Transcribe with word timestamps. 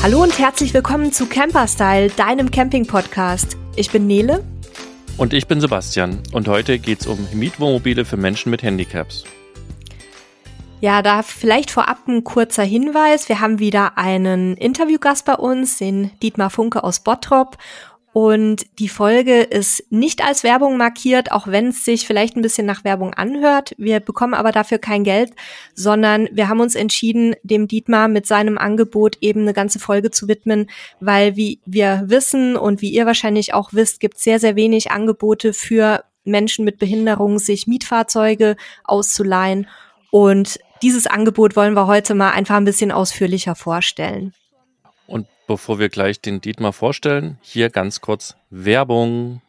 Hallo 0.00 0.22
und 0.22 0.38
herzlich 0.38 0.72
willkommen 0.74 1.12
zu 1.12 1.26
Camperstyle, 1.26 2.08
deinem 2.10 2.52
Camping-Podcast. 2.52 3.56
Ich 3.74 3.90
bin 3.90 4.06
Nele. 4.06 4.44
Und 5.16 5.32
ich 5.32 5.48
bin 5.48 5.60
Sebastian. 5.60 6.22
Und 6.32 6.46
heute 6.46 6.78
geht 6.78 7.00
es 7.00 7.06
um 7.08 7.26
Mietwohnmobile 7.32 8.04
für 8.04 8.16
Menschen 8.16 8.50
mit 8.50 8.62
Handicaps. 8.62 9.24
Ja, 10.80 11.02
da 11.02 11.22
vielleicht 11.22 11.72
vorab 11.72 12.06
ein 12.06 12.22
kurzer 12.22 12.62
Hinweis. 12.62 13.28
Wir 13.28 13.40
haben 13.40 13.58
wieder 13.58 13.98
einen 13.98 14.56
Interviewgast 14.56 15.24
bei 15.24 15.34
uns, 15.34 15.78
den 15.78 16.12
Dietmar 16.22 16.50
Funke 16.50 16.84
aus 16.84 17.00
Bottrop. 17.00 17.58
Und 18.20 18.66
die 18.80 18.88
Folge 18.88 19.42
ist 19.42 19.92
nicht 19.92 20.24
als 20.24 20.42
Werbung 20.42 20.76
markiert, 20.76 21.30
auch 21.30 21.46
wenn 21.46 21.68
es 21.68 21.84
sich 21.84 22.04
vielleicht 22.04 22.34
ein 22.34 22.42
bisschen 22.42 22.66
nach 22.66 22.82
Werbung 22.82 23.14
anhört. 23.14 23.76
Wir 23.78 24.00
bekommen 24.00 24.34
aber 24.34 24.50
dafür 24.50 24.78
kein 24.78 25.04
Geld, 25.04 25.30
sondern 25.76 26.28
wir 26.32 26.48
haben 26.48 26.58
uns 26.58 26.74
entschieden, 26.74 27.36
dem 27.44 27.68
Dietmar 27.68 28.08
mit 28.08 28.26
seinem 28.26 28.58
Angebot 28.58 29.18
eben 29.20 29.42
eine 29.42 29.52
ganze 29.52 29.78
Folge 29.78 30.10
zu 30.10 30.26
widmen, 30.26 30.68
weil 30.98 31.36
wie 31.36 31.60
wir 31.64 32.06
wissen 32.06 32.56
und 32.56 32.82
wie 32.82 32.90
ihr 32.90 33.06
wahrscheinlich 33.06 33.54
auch 33.54 33.72
wisst, 33.72 34.00
gibt 34.00 34.16
es 34.16 34.24
sehr, 34.24 34.40
sehr 34.40 34.56
wenig 34.56 34.90
Angebote 34.90 35.52
für 35.52 36.02
Menschen 36.24 36.64
mit 36.64 36.80
Behinderung, 36.80 37.38
sich 37.38 37.68
Mietfahrzeuge 37.68 38.56
auszuleihen. 38.82 39.68
Und 40.10 40.58
dieses 40.82 41.06
Angebot 41.06 41.54
wollen 41.54 41.74
wir 41.74 41.86
heute 41.86 42.16
mal 42.16 42.32
einfach 42.32 42.56
ein 42.56 42.64
bisschen 42.64 42.90
ausführlicher 42.90 43.54
vorstellen. 43.54 44.34
Bevor 45.48 45.78
wir 45.78 45.88
gleich 45.88 46.20
den 46.20 46.42
Dietmar 46.42 46.74
vorstellen, 46.74 47.38
hier 47.40 47.70
ganz 47.70 48.02
kurz 48.02 48.36
Werbung. 48.50 49.40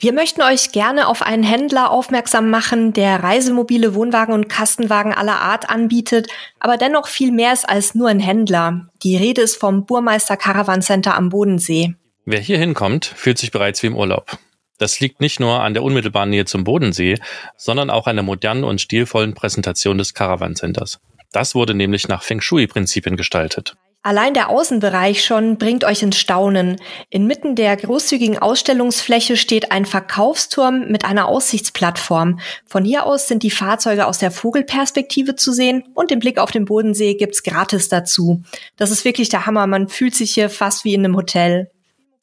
Wir 0.00 0.12
möchten 0.12 0.42
euch 0.42 0.72
gerne 0.72 1.06
auf 1.06 1.22
einen 1.22 1.44
Händler 1.44 1.92
aufmerksam 1.92 2.50
machen, 2.50 2.92
der 2.92 3.22
Reisemobile, 3.22 3.94
Wohnwagen 3.94 4.34
und 4.34 4.48
Kastenwagen 4.48 5.14
aller 5.14 5.40
Art 5.40 5.70
anbietet, 5.70 6.26
aber 6.58 6.76
dennoch 6.76 7.06
viel 7.06 7.30
mehr 7.30 7.52
ist 7.52 7.68
als 7.68 7.94
nur 7.94 8.08
ein 8.08 8.18
Händler. 8.18 8.88
Die 9.04 9.16
Rede 9.16 9.40
ist 9.42 9.54
vom 9.54 9.86
Burmeister 9.86 10.36
Caravan 10.36 10.82
Center 10.82 11.16
am 11.16 11.28
Bodensee. 11.28 11.94
Wer 12.24 12.40
hier 12.40 12.58
hinkommt, 12.58 13.04
fühlt 13.06 13.38
sich 13.38 13.52
bereits 13.52 13.80
wie 13.84 13.86
im 13.86 13.96
Urlaub. 13.96 14.38
Das 14.78 14.98
liegt 14.98 15.20
nicht 15.20 15.38
nur 15.38 15.60
an 15.60 15.72
der 15.72 15.84
unmittelbaren 15.84 16.30
Nähe 16.30 16.46
zum 16.46 16.64
Bodensee, 16.64 17.14
sondern 17.56 17.90
auch 17.90 18.08
an 18.08 18.16
der 18.16 18.24
modernen 18.24 18.64
und 18.64 18.80
stilvollen 18.80 19.34
Präsentation 19.34 19.98
des 19.98 20.14
Caravan 20.14 20.56
Centers. 20.56 20.98
Das 21.30 21.54
wurde 21.54 21.74
nämlich 21.74 22.08
nach 22.08 22.24
Feng 22.24 22.40
Shui-Prinzipien 22.40 23.16
gestaltet. 23.16 23.76
Allein 24.02 24.32
der 24.32 24.48
Außenbereich 24.48 25.24
schon 25.24 25.58
bringt 25.58 25.84
euch 25.84 26.02
ins 26.02 26.16
Staunen. 26.16 26.76
Inmitten 27.10 27.56
der 27.56 27.76
großzügigen 27.76 28.38
Ausstellungsfläche 28.38 29.36
steht 29.36 29.72
ein 29.72 29.86
Verkaufsturm 29.86 30.88
mit 30.88 31.04
einer 31.04 31.26
Aussichtsplattform. 31.26 32.38
Von 32.64 32.84
hier 32.84 33.06
aus 33.06 33.26
sind 33.26 33.42
die 33.42 33.50
Fahrzeuge 33.50 34.06
aus 34.06 34.18
der 34.18 34.30
Vogelperspektive 34.30 35.34
zu 35.34 35.52
sehen 35.52 35.84
und 35.94 36.10
den 36.10 36.20
Blick 36.20 36.38
auf 36.38 36.52
den 36.52 36.64
Bodensee 36.64 37.14
gibt's 37.14 37.42
gratis 37.42 37.88
dazu. 37.88 38.42
Das 38.76 38.90
ist 38.90 39.04
wirklich 39.04 39.28
der 39.30 39.46
Hammer. 39.46 39.66
Man 39.66 39.88
fühlt 39.88 40.14
sich 40.14 40.30
hier 40.30 40.48
fast 40.48 40.84
wie 40.84 40.94
in 40.94 41.04
einem 41.04 41.16
Hotel. 41.16 41.70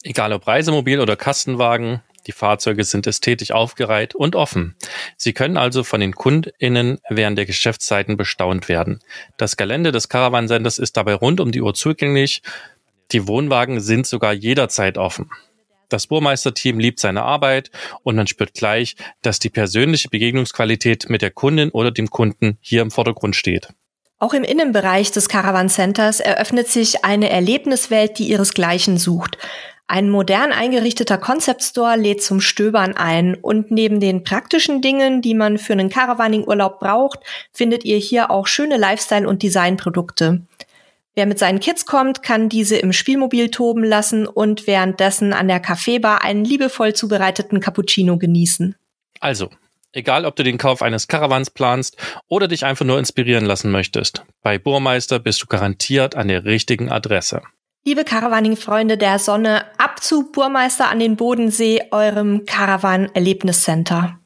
Egal 0.02 0.32
ob 0.32 0.46
Reisemobil 0.46 1.00
oder 1.00 1.16
Kastenwagen, 1.16 2.00
die 2.26 2.32
Fahrzeuge 2.32 2.84
sind 2.84 3.06
ästhetisch 3.06 3.52
aufgereiht 3.52 4.14
und 4.14 4.34
offen. 4.34 4.74
Sie 5.16 5.32
können 5.32 5.56
also 5.56 5.84
von 5.84 6.00
den 6.00 6.14
KundInnen 6.14 6.98
während 7.08 7.38
der 7.38 7.46
Geschäftszeiten 7.46 8.16
bestaunt 8.16 8.68
werden. 8.68 9.00
Das 9.36 9.56
Gelände 9.56 9.92
des 9.92 10.08
Caravan-Senders 10.08 10.78
ist 10.78 10.96
dabei 10.96 11.14
rund 11.14 11.40
um 11.40 11.52
die 11.52 11.62
Uhr 11.62 11.74
zugänglich. 11.74 12.42
Die 13.12 13.26
Wohnwagen 13.28 13.80
sind 13.80 14.06
sogar 14.06 14.32
jederzeit 14.32 14.98
offen. 14.98 15.30
Das 15.88 16.08
Burmeisterteam 16.08 16.80
liebt 16.80 16.98
seine 16.98 17.22
Arbeit 17.22 17.70
und 18.02 18.16
man 18.16 18.26
spürt 18.26 18.54
gleich, 18.54 18.96
dass 19.22 19.38
die 19.38 19.50
persönliche 19.50 20.08
Begegnungsqualität 20.08 21.08
mit 21.08 21.22
der 21.22 21.30
Kundin 21.30 21.70
oder 21.70 21.92
dem 21.92 22.10
Kunden 22.10 22.58
hier 22.60 22.82
im 22.82 22.90
Vordergrund 22.90 23.36
steht. 23.36 23.68
Auch 24.18 24.32
im 24.32 24.44
Innenbereich 24.44 25.12
des 25.12 25.28
Caravan 25.28 25.68
Centers 25.68 26.20
eröffnet 26.20 26.68
sich 26.68 27.04
eine 27.04 27.28
Erlebniswelt, 27.28 28.18
die 28.18 28.30
ihresgleichen 28.30 28.96
sucht. 28.96 29.36
Ein 29.88 30.10
modern 30.10 30.50
eingerichteter 30.50 31.16
Concept 31.16 31.62
Store 31.62 31.96
lädt 31.96 32.20
zum 32.20 32.40
Stöbern 32.40 32.96
ein 32.96 33.36
und 33.36 33.70
neben 33.70 34.00
den 34.00 34.24
praktischen 34.24 34.82
Dingen, 34.82 35.22
die 35.22 35.34
man 35.34 35.58
für 35.58 35.74
einen 35.74 35.90
Caravaning-Urlaub 35.90 36.80
braucht, 36.80 37.20
findet 37.52 37.84
ihr 37.84 37.98
hier 37.98 38.32
auch 38.32 38.48
schöne 38.48 38.78
Lifestyle- 38.78 39.28
und 39.28 39.44
Designprodukte. 39.44 40.42
Wer 41.14 41.26
mit 41.26 41.38
seinen 41.38 41.60
Kids 41.60 41.86
kommt, 41.86 42.22
kann 42.22 42.48
diese 42.48 42.76
im 42.76 42.92
Spielmobil 42.92 43.50
toben 43.50 43.84
lassen 43.84 44.26
und 44.26 44.66
währenddessen 44.66 45.32
an 45.32 45.46
der 45.46 45.60
Kaffeebar 45.60 46.22
einen 46.22 46.44
liebevoll 46.44 46.92
zubereiteten 46.92 47.60
Cappuccino 47.60 48.18
genießen. 48.18 48.74
Also, 49.20 49.50
egal 49.92 50.26
ob 50.26 50.34
du 50.34 50.42
den 50.42 50.58
Kauf 50.58 50.82
eines 50.82 51.06
Caravans 51.06 51.50
planst 51.50 51.96
oder 52.26 52.48
dich 52.48 52.64
einfach 52.64 52.84
nur 52.84 52.98
inspirieren 52.98 53.46
lassen 53.46 53.70
möchtest, 53.70 54.24
bei 54.42 54.58
Burmeister 54.58 55.20
bist 55.20 55.40
du 55.42 55.46
garantiert 55.46 56.16
an 56.16 56.26
der 56.26 56.44
richtigen 56.44 56.90
Adresse. 56.90 57.40
Liebe 57.86 58.02
Caravaning-Freunde 58.02 58.98
der 58.98 59.20
Sonne, 59.20 59.64
ab 59.78 60.02
zu 60.02 60.32
Burmeister 60.32 60.90
an 60.90 60.98
den 60.98 61.14
Bodensee, 61.14 61.82
eurem 61.92 62.44
Caravan-Erlebniscenter. 62.44 64.18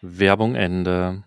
Werbung 0.00 0.54
Ende. 0.54 1.22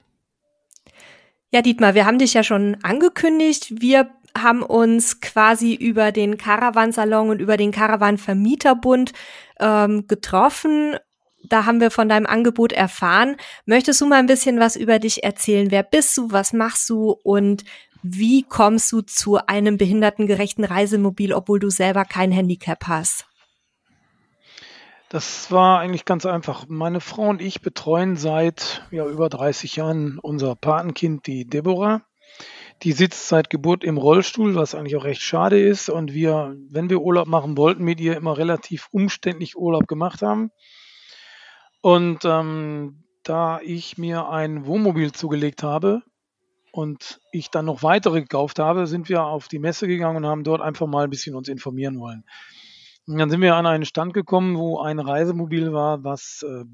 Ja, 1.51 1.61
Dietmar, 1.61 1.93
wir 1.93 2.07
haben 2.07 2.17
dich 2.17 2.33
ja 2.33 2.41
schon 2.41 2.77
angekündigt. 2.81 3.79
Wir 3.79 4.09
haben 4.35 4.63
uns 4.63 5.21
quasi 5.21 5.75
über 5.75 6.11
den 6.11 6.39
Caravansalon 6.39 7.29
und 7.29 7.39
über 7.39 7.57
den 7.57 7.71
Caravan-Vermieterbund 7.71 9.13
ähm, 9.59 10.07
getroffen. 10.07 10.97
Da 11.43 11.67
haben 11.67 11.79
wir 11.79 11.91
von 11.91 12.09
deinem 12.09 12.25
Angebot 12.25 12.71
erfahren. 12.71 13.35
Möchtest 13.67 14.01
du 14.01 14.07
mal 14.07 14.17
ein 14.17 14.25
bisschen 14.25 14.59
was 14.59 14.75
über 14.75 14.97
dich 14.97 15.23
erzählen? 15.23 15.69
Wer 15.69 15.83
bist 15.83 16.17
du? 16.17 16.31
Was 16.31 16.53
machst 16.53 16.89
du? 16.89 17.15
Und 17.23 17.65
wie 18.03 18.43
kommst 18.43 18.91
du 18.91 19.01
zu 19.01 19.37
einem 19.47 19.77
behindertengerechten 19.77 20.65
Reisemobil, 20.65 21.33
obwohl 21.33 21.59
du 21.59 21.69
selber 21.69 22.03
kein 22.03 22.31
Handicap 22.31 22.85
hast? 22.87 23.25
Das 25.07 25.51
war 25.51 25.79
eigentlich 25.79 26.05
ganz 26.05 26.25
einfach. 26.25 26.65
Meine 26.67 26.99
Frau 26.99 27.29
und 27.29 27.41
ich 27.41 27.61
betreuen 27.61 28.17
seit 28.17 28.85
ja, 28.91 29.05
über 29.05 29.29
30 29.29 29.75
Jahren 29.77 30.19
unser 30.19 30.55
Patenkind, 30.55 31.27
die 31.27 31.45
Deborah. 31.45 32.01
Die 32.81 32.91
sitzt 32.91 33.29
seit 33.29 33.49
Geburt 33.49 33.83
im 33.83 33.97
Rollstuhl, 33.97 34.55
was 34.55 34.75
eigentlich 34.75 34.95
auch 34.97 35.05
recht 35.05 35.21
schade 35.21 35.61
ist. 35.61 35.89
Und 35.89 36.13
wir, 36.13 36.57
wenn 36.69 36.89
wir 36.89 37.01
Urlaub 37.01 37.27
machen 37.27 37.55
wollten, 37.57 37.83
mit 37.83 38.01
ihr 38.01 38.17
immer 38.17 38.37
relativ 38.37 38.87
umständlich 38.91 39.55
Urlaub 39.55 39.87
gemacht 39.87 40.21
haben. 40.21 40.51
Und 41.81 42.25
ähm, 42.25 43.03
da 43.23 43.61
ich 43.61 43.97
mir 43.97 44.27
ein 44.29 44.65
Wohnmobil 44.65 45.11
zugelegt 45.11 45.63
habe, 45.63 46.01
und 46.73 47.19
ich 47.31 47.51
dann 47.51 47.65
noch 47.65 47.83
weitere 47.83 48.21
gekauft 48.21 48.57
habe, 48.57 48.87
sind 48.87 49.07
wir 49.07 49.23
auf 49.25 49.47
die 49.47 49.59
Messe 49.59 49.87
gegangen 49.87 50.17
und 50.17 50.25
haben 50.25 50.43
dort 50.43 50.59
einfach 50.59 50.87
mal 50.87 51.03
ein 51.03 51.09
bisschen 51.11 51.35
uns 51.35 51.47
informieren 51.47 51.99
wollen. 51.99 52.23
Und 53.05 53.19
dann 53.19 53.29
sind 53.29 53.41
wir 53.41 53.55
an 53.55 53.67
einen 53.67 53.85
Stand 53.85 54.15
gekommen, 54.15 54.57
wo 54.57 54.79
ein 54.79 54.97
Reisemobil 54.97 55.71
war, 55.71 56.03
was, 56.03 56.43
äh, 56.43 56.65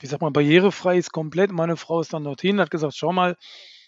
wie 0.00 0.06
sagt 0.06 0.20
man, 0.20 0.34
barrierefrei 0.34 0.98
ist 0.98 1.12
komplett. 1.12 1.50
Meine 1.50 1.78
Frau 1.78 2.00
ist 2.00 2.12
dann 2.12 2.24
dorthin, 2.24 2.60
hat 2.60 2.70
gesagt, 2.70 2.94
schau 2.94 3.10
mal, 3.10 3.36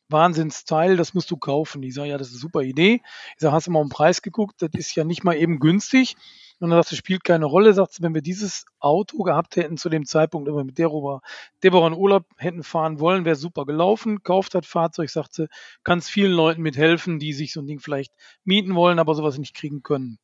Wahnsinnsteil, 0.09 0.97
das 0.97 1.13
musst 1.13 1.31
du 1.31 1.37
kaufen. 1.37 1.83
Ich 1.83 1.93
sage, 1.93 2.09
ja, 2.09 2.17
das 2.17 2.29
ist 2.29 2.35
eine 2.35 2.41
super 2.41 2.63
Idee. 2.63 3.03
Ich 3.35 3.41
sage, 3.41 3.53
hast 3.53 3.67
du 3.67 3.71
mal 3.71 3.81
um 3.81 3.89
den 3.89 3.93
Preis 3.93 4.23
geguckt? 4.23 4.63
Das 4.63 4.71
ist 4.73 4.95
ja 4.95 5.05
nicht 5.05 5.25
mal 5.25 5.37
eben 5.37 5.59
günstig. 5.59 6.17
Und 6.61 6.69
dann 6.69 6.79
sagt 6.79 6.91
sie, 6.91 6.97
spielt 6.97 7.25
keine 7.25 7.47
Rolle, 7.47 7.73
sagt 7.73 7.95
sie, 7.95 8.03
wenn 8.03 8.15
wir 8.15 8.21
dieses 8.21 8.67
Auto 8.81 9.23
gehabt 9.23 9.57
hätten 9.57 9.79
zu 9.79 9.89
dem 9.89 10.05
Zeitpunkt, 10.05 10.47
wenn 10.47 10.55
wir 10.55 10.65
mit 10.65 10.77
Deborah, 10.77 11.23
Deborah 11.63 11.87
in 11.87 11.95
Urlaub 11.95 12.27
hätten 12.37 12.63
fahren 12.63 13.01
wollen, 13.01 13.25
wäre 13.25 13.37
super 13.37 13.65
gelaufen, 13.65 14.23
kauft 14.23 14.55
das 14.55 14.67
Fahrzeug, 14.67 15.09
sagt 15.09 15.33
sie, 15.33 15.49
kann 15.85 16.01
es 16.01 16.11
vielen 16.11 16.33
Leuten 16.33 16.61
mithelfen, 16.61 17.19
die 17.19 17.33
sich 17.33 17.55
so 17.55 17.61
ein 17.61 17.67
Ding 17.67 17.81
vielleicht 17.81 18.13
mieten 18.45 18.75
wollen, 18.75 18.99
aber 18.99 19.15
sowas 19.15 19.39
nicht 19.39 19.55
kriegen 19.57 19.83
können. 19.83 20.19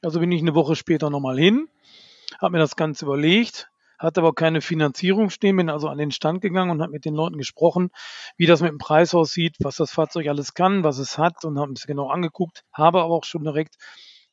Also 0.00 0.20
bin 0.20 0.30
ich 0.30 0.40
eine 0.40 0.54
Woche 0.54 0.76
später 0.76 1.10
nochmal 1.10 1.38
hin, 1.38 1.68
habe 2.40 2.52
mir 2.52 2.58
das 2.58 2.76
Ganze 2.76 3.04
überlegt, 3.04 3.68
hatte 3.98 4.20
aber 4.20 4.32
keine 4.32 4.60
Finanzierung 4.60 5.28
stehen, 5.28 5.56
bin 5.56 5.68
also 5.68 5.88
an 5.88 5.98
den 5.98 6.12
Stand 6.12 6.40
gegangen 6.40 6.70
und 6.70 6.82
habe 6.82 6.92
mit 6.92 7.04
den 7.04 7.14
Leuten 7.14 7.36
gesprochen, 7.36 7.90
wie 8.36 8.46
das 8.46 8.60
mit 8.62 8.70
dem 8.70 8.78
Preis 8.78 9.12
aussieht, 9.12 9.56
was 9.58 9.76
das 9.76 9.90
Fahrzeug 9.90 10.28
alles 10.28 10.54
kann, 10.54 10.84
was 10.84 10.98
es 10.98 11.18
hat 11.18 11.44
und 11.44 11.58
habe 11.58 11.72
es 11.72 11.86
genau 11.86 12.08
angeguckt, 12.08 12.64
habe 12.72 13.02
aber 13.02 13.12
auch 13.12 13.24
schon 13.24 13.42
direkt 13.42 13.76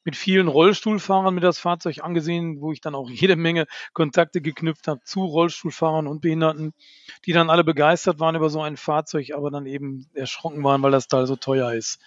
mit 0.07 0.15
vielen 0.15 0.47
Rollstuhlfahrern 0.47 1.35
mir 1.35 1.41
das 1.41 1.59
Fahrzeug 1.59 2.01
angesehen, 2.01 2.61
wo 2.61 2.71
ich 2.71 2.79
dann 2.79 2.95
auch 2.95 3.09
jede 3.09 3.35
Menge 3.35 3.67
Kontakte 3.91 4.39
geknüpft 4.39 4.87
habe 4.87 5.01
zu 5.03 5.25
Rollstuhlfahrern 5.25 6.07
und 6.07 6.21
Behinderten, 6.21 6.73
die 7.25 7.33
dann 7.33 7.49
alle 7.49 7.65
begeistert 7.65 8.17
waren 8.17 8.33
über 8.33 8.49
so 8.49 8.61
ein 8.61 8.77
Fahrzeug, 8.77 9.33
aber 9.35 9.51
dann 9.51 9.65
eben 9.65 10.07
erschrocken 10.13 10.63
waren, 10.63 10.81
weil 10.81 10.91
das 10.91 11.09
Teil 11.09 11.27
so 11.27 11.35
teuer 11.35 11.73
ist. 11.73 11.99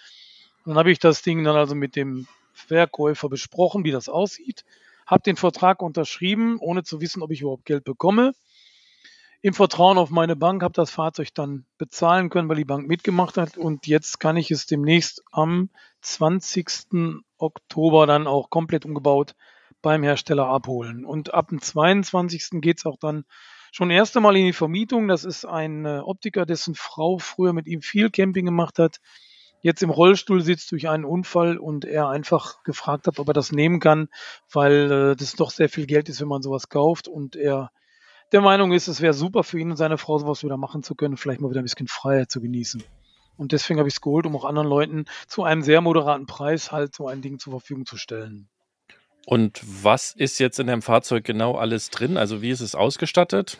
dann 0.65 0.79
habe 0.79 0.91
ich 0.91 0.97
das 0.97 1.21
Ding 1.21 1.43
dann 1.43 1.55
also 1.55 1.75
mit 1.75 1.95
dem 1.95 2.25
Verkäufer 2.53 3.29
besprochen, 3.29 3.83
wie 3.83 3.91
das 3.91 4.09
aussieht, 4.09 4.65
habe 5.05 5.21
den 5.21 5.35
Vertrag 5.35 5.83
unterschrieben, 5.83 6.57
ohne 6.59 6.81
zu 6.81 7.01
wissen, 7.01 7.21
ob 7.21 7.29
ich 7.29 7.41
überhaupt 7.41 7.65
Geld 7.65 7.83
bekomme 7.83 8.33
im 9.41 9.53
Vertrauen 9.55 9.97
auf 9.97 10.11
meine 10.11 10.35
Bank, 10.35 10.61
habe 10.61 10.73
das 10.73 10.91
Fahrzeug 10.91 11.33
dann 11.33 11.65
bezahlen 11.77 12.29
können, 12.29 12.47
weil 12.47 12.57
die 12.57 12.65
Bank 12.65 12.87
mitgemacht 12.87 13.37
hat. 13.37 13.57
Und 13.57 13.87
jetzt 13.87 14.19
kann 14.19 14.37
ich 14.37 14.51
es 14.51 14.67
demnächst 14.67 15.23
am 15.31 15.69
20. 16.01 17.23
Oktober 17.41 18.07
dann 18.07 18.27
auch 18.27 18.49
komplett 18.49 18.85
umgebaut 18.85 19.35
beim 19.81 20.03
Hersteller 20.03 20.47
abholen. 20.47 21.05
Und 21.05 21.33
ab 21.33 21.49
dem 21.49 21.61
22. 21.61 22.61
geht 22.61 22.79
es 22.79 22.85
auch 22.85 22.97
dann 22.97 23.25
schon 23.71 23.89
erst 23.89 24.15
einmal 24.15 24.35
in 24.37 24.45
die 24.45 24.53
Vermietung. 24.53 25.07
Das 25.07 25.23
ist 25.23 25.45
ein 25.45 25.85
äh, 25.85 25.99
Optiker, 25.99 26.45
dessen 26.45 26.75
Frau 26.75 27.17
früher 27.17 27.53
mit 27.53 27.67
ihm 27.67 27.81
viel 27.81 28.09
Camping 28.09 28.45
gemacht 28.45 28.79
hat. 28.79 28.99
jetzt 29.61 29.83
im 29.83 29.89
Rollstuhl 29.89 30.41
sitzt 30.41 30.71
durch 30.71 30.89
einen 30.89 31.05
Unfall 31.05 31.57
und 31.57 31.85
er 31.85 32.09
einfach 32.09 32.63
gefragt 32.63 33.07
hat, 33.07 33.19
ob 33.19 33.27
er 33.27 33.33
das 33.33 33.51
nehmen 33.51 33.79
kann, 33.79 34.09
weil 34.51 34.91
äh, 34.91 35.15
das 35.15 35.35
doch 35.35 35.51
sehr 35.51 35.69
viel 35.69 35.85
Geld 35.85 36.09
ist, 36.09 36.21
wenn 36.21 36.27
man 36.27 36.41
sowas 36.41 36.69
kauft 36.69 37.07
und 37.07 37.35
er 37.35 37.71
der 38.31 38.41
Meinung 38.41 38.71
ist, 38.71 38.87
es 38.87 39.01
wäre 39.01 39.13
super 39.13 39.43
für 39.43 39.59
ihn 39.59 39.71
und 39.71 39.77
seine 39.77 39.97
Frau 39.97 40.17
sowas 40.17 40.43
wieder 40.43 40.55
machen 40.55 40.83
zu 40.83 40.95
können, 40.95 41.17
vielleicht 41.17 41.41
mal 41.41 41.49
wieder 41.49 41.61
ein 41.61 41.65
bisschen 41.65 41.89
Freiheit 41.89 42.31
zu 42.31 42.39
genießen. 42.39 42.81
Und 43.37 43.51
deswegen 43.51 43.79
habe 43.79 43.89
ich 43.89 43.95
es 43.95 44.01
geholt, 44.01 44.25
um 44.25 44.35
auch 44.35 44.45
anderen 44.45 44.67
Leuten 44.67 45.05
zu 45.27 45.43
einem 45.43 45.61
sehr 45.61 45.81
moderaten 45.81 46.25
Preis 46.25 46.71
halt 46.71 46.93
so 46.95 47.07
ein 47.07 47.21
Ding 47.21 47.39
zur 47.39 47.51
Verfügung 47.51 47.85
zu 47.85 47.97
stellen. 47.97 48.49
Und 49.25 49.61
was 49.63 50.13
ist 50.13 50.39
jetzt 50.39 50.59
in 50.59 50.67
dem 50.67 50.81
Fahrzeug 50.81 51.23
genau 51.23 51.55
alles 51.55 51.89
drin? 51.89 52.17
Also 52.17 52.41
wie 52.41 52.49
ist 52.49 52.61
es 52.61 52.75
ausgestattet? 52.75 53.59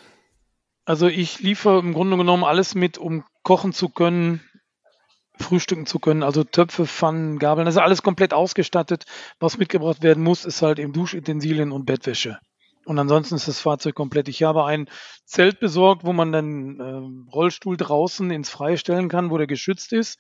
Also 0.86 1.08
ich 1.08 1.40
liefere 1.40 1.80
im 1.80 1.94
Grunde 1.94 2.18
genommen 2.18 2.44
alles 2.44 2.74
mit, 2.74 2.98
um 2.98 3.24
kochen 3.44 3.72
zu 3.72 3.90
können, 3.90 4.42
frühstücken 5.40 5.86
zu 5.86 6.00
können. 6.00 6.24
Also 6.24 6.44
Töpfe, 6.44 6.86
Pfannen, 6.86 7.38
Gabeln, 7.40 7.66
das 7.66 7.76
ist 7.76 7.82
alles 7.82 8.02
komplett 8.02 8.34
ausgestattet. 8.34 9.06
Was 9.40 9.58
mitgebracht 9.58 10.02
werden 10.02 10.24
muss, 10.24 10.46
ist 10.46 10.62
halt 10.62 10.80
eben 10.80 10.94
Duschutensilien 10.94 11.72
und 11.72 11.86
Bettwäsche. 11.86 12.40
Und 12.86 12.98
ansonsten 12.98 13.36
ist 13.36 13.48
das 13.48 13.60
Fahrzeug 13.60 13.96
komplett. 13.96 14.28
Ich 14.28 14.44
habe 14.44 14.66
ein 14.66 14.90
Zelt 15.26 15.60
besorgt, 15.60 16.04
wo 16.04 16.14
man 16.14 16.32
dann 16.32 16.80
äh, 16.80 17.32
Rollstuhl 17.32 17.78
draußen 17.78 18.32
ins 18.32 18.50
Freie 18.50 18.78
stellen 18.78 19.08
kann, 19.08 19.30
wo 19.30 19.38
der 19.38 19.48
geschützt 19.48 19.94
ist. 19.94 20.20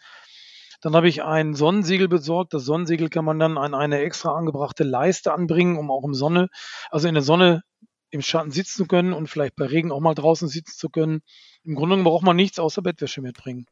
Dann 0.81 0.95
habe 0.95 1.07
ich 1.07 1.23
ein 1.23 1.53
Sonnensegel 1.53 2.07
besorgt. 2.07 2.53
Das 2.53 2.63
Sonnensegel 2.63 3.09
kann 3.09 3.25
man 3.25 3.39
dann 3.39 3.57
an 3.57 3.73
eine 3.73 3.99
extra 3.99 4.35
angebrachte 4.35 4.83
Leiste 4.83 5.33
anbringen, 5.33 5.77
um 5.77 5.91
auch 5.91 6.03
im 6.03 6.13
Sonne, 6.13 6.49
also 6.89 7.07
in 7.07 7.13
der 7.13 7.23
Sonne 7.23 7.63
im 8.09 8.21
Schatten 8.21 8.51
sitzen 8.51 8.77
zu 8.77 8.85
können 8.87 9.13
und 9.13 9.27
vielleicht 9.27 9.55
bei 9.55 9.65
Regen 9.65 9.91
auch 9.91 9.99
mal 9.99 10.15
draußen 10.15 10.47
sitzen 10.47 10.77
zu 10.77 10.89
können. 10.89 11.21
Im 11.63 11.75
Grunde 11.75 11.97
braucht 11.97 12.23
man 12.23 12.35
nichts 12.35 12.59
außer 12.59 12.81
Bettwäsche 12.81 13.21
mitbringen. 13.21 13.67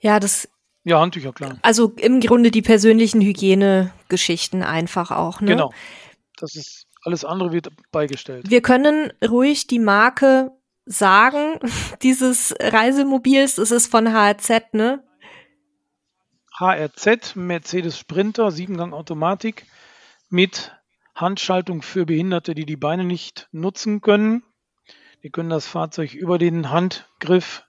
Ja, 0.00 0.20
das. 0.20 0.48
Ja, 0.84 1.00
Handtücher, 1.00 1.32
klar. 1.32 1.58
Also 1.62 1.92
im 1.96 2.20
Grunde 2.20 2.50
die 2.50 2.62
persönlichen 2.62 3.20
Hygienegeschichten 3.20 4.62
einfach 4.62 5.10
auch, 5.10 5.40
ne? 5.40 5.52
Genau. 5.52 5.72
Das 6.36 6.54
ist 6.54 6.86
alles 7.02 7.24
andere 7.24 7.52
wird 7.52 7.68
beigestellt. 7.90 8.50
Wir 8.50 8.62
können 8.62 9.12
ruhig 9.26 9.66
die 9.66 9.78
Marke 9.78 10.52
sagen, 10.84 11.58
dieses 12.02 12.54
Reisemobils. 12.60 13.58
Es 13.58 13.70
ist 13.70 13.90
von 13.90 14.12
HRZ, 14.12 14.74
ne? 14.74 15.02
HRZ, 16.58 17.36
Mercedes 17.36 17.98
Sprinter, 17.98 18.50
Siebengang 18.50 18.92
Automatik 18.92 19.66
mit 20.28 20.72
Handschaltung 21.14 21.82
für 21.82 22.06
Behinderte, 22.06 22.54
die 22.54 22.66
die 22.66 22.76
Beine 22.76 23.04
nicht 23.04 23.48
nutzen 23.52 24.00
können. 24.00 24.42
Die 25.22 25.30
können 25.30 25.50
das 25.50 25.66
Fahrzeug 25.66 26.14
über 26.14 26.38
den 26.38 26.70
Handgriff 26.70 27.64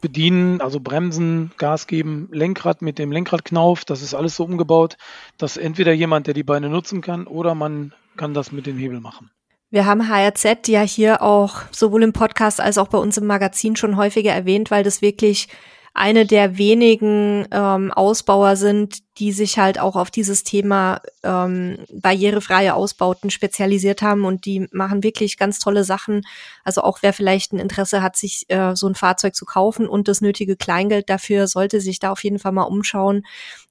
bedienen, 0.00 0.60
also 0.60 0.80
bremsen, 0.80 1.52
Gas 1.56 1.86
geben, 1.86 2.28
Lenkrad 2.32 2.82
mit 2.82 2.98
dem 2.98 3.12
Lenkradknauf. 3.12 3.84
Das 3.84 4.02
ist 4.02 4.14
alles 4.14 4.36
so 4.36 4.44
umgebaut, 4.44 4.96
dass 5.38 5.56
entweder 5.56 5.92
jemand, 5.92 6.26
der 6.26 6.34
die 6.34 6.42
Beine 6.42 6.68
nutzen 6.68 7.00
kann, 7.00 7.26
oder 7.26 7.54
man 7.54 7.92
kann 8.16 8.34
das 8.34 8.52
mit 8.52 8.66
dem 8.66 8.78
Hebel 8.78 9.00
machen. 9.00 9.30
Wir 9.70 9.84
haben 9.84 10.08
HRZ 10.08 10.68
ja 10.68 10.82
hier 10.82 11.22
auch 11.22 11.62
sowohl 11.72 12.02
im 12.04 12.12
Podcast 12.12 12.60
als 12.60 12.78
auch 12.78 12.88
bei 12.88 12.98
uns 12.98 13.18
im 13.18 13.26
Magazin 13.26 13.74
schon 13.74 13.96
häufiger 13.96 14.32
erwähnt, 14.32 14.70
weil 14.70 14.84
das 14.84 15.02
wirklich 15.02 15.48
eine 15.96 16.26
der 16.26 16.58
wenigen 16.58 17.46
ähm, 17.50 17.90
Ausbauer 17.90 18.56
sind, 18.56 18.98
die 19.18 19.32
sich 19.32 19.58
halt 19.58 19.80
auch 19.80 19.96
auf 19.96 20.10
dieses 20.10 20.44
Thema 20.44 21.00
ähm, 21.22 21.78
barrierefreie 21.90 22.74
Ausbauten 22.74 23.30
spezialisiert 23.30 24.02
haben 24.02 24.26
und 24.26 24.44
die 24.44 24.68
machen 24.72 25.02
wirklich 25.02 25.38
ganz 25.38 25.58
tolle 25.58 25.84
Sachen. 25.84 26.20
Also 26.64 26.82
auch 26.82 26.98
wer 27.00 27.14
vielleicht 27.14 27.54
ein 27.54 27.58
Interesse 27.58 28.02
hat, 28.02 28.16
sich 28.16 28.44
äh, 28.48 28.76
so 28.76 28.86
ein 28.86 28.94
Fahrzeug 28.94 29.34
zu 29.34 29.46
kaufen 29.46 29.88
und 29.88 30.06
das 30.06 30.20
nötige 30.20 30.56
Kleingeld 30.56 31.08
dafür, 31.08 31.46
sollte 31.46 31.80
sich 31.80 31.98
da 31.98 32.12
auf 32.12 32.22
jeden 32.24 32.38
Fall 32.38 32.52
mal 32.52 32.64
umschauen, 32.64 33.24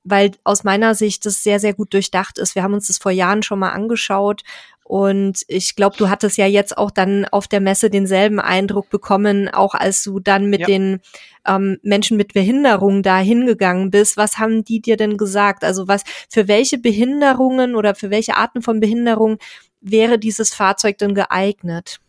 weil 0.04 0.32
aus 0.44 0.64
meiner 0.64 0.96
Sicht 0.96 1.28
das 1.28 1.44
sehr, 1.44 1.60
sehr 1.60 1.76
gut 1.76 1.94
durchdacht 1.94 2.40
ist. 2.40 2.56
Wir 2.56 2.64
haben 2.64 2.74
uns 2.74 2.88
das 2.88 2.98
vor 2.98 3.12
Jahren 3.12 3.44
schon 3.44 3.60
mal 3.60 3.70
angeschaut 3.70 4.42
und 4.88 5.42
ich 5.48 5.76
glaube, 5.76 5.98
du 5.98 6.10
hattest 6.10 6.38
ja 6.38 6.46
jetzt 6.46 6.78
auch 6.78 6.92
dann 6.92 7.26
auf 7.26 7.48
der 7.48 7.60
Messe 7.60 7.90
denselben 7.90 8.40
Eindruck 8.40 8.92
bekommen, 8.92 9.50
auch 9.50 9.74
als 9.74 10.04
du 10.04 10.20
dann 10.20 10.46
mit 10.46 10.60
ja. 10.60 10.68
den 10.68 11.02
ähm, 11.48 11.80
Menschen 11.82 12.18
mit 12.18 12.36
Behinderung 12.36 13.02
da 13.02 13.18
hingegangen 13.18 13.90
bist. 13.90 14.16
Was 14.16 14.38
haben 14.38 14.64
die 14.64 14.82
dir 14.82 14.96
denn 14.96 15.18
gesagt? 15.18 15.64
Also 15.64 15.88
was, 15.88 16.04
für 16.30 16.48
welche 16.48 16.78
Behinderungen 16.78 17.76
oder 17.76 17.96
für 17.96 18.12
welche 18.12 18.36
Arten 18.36 18.62
von 18.62 18.80
Behinderung 18.80 19.40
wäre 19.82 20.20
dieses 20.20 20.54
Fahrzeug 20.54 21.00
denn 21.00 21.16
geeignet? 21.16 22.00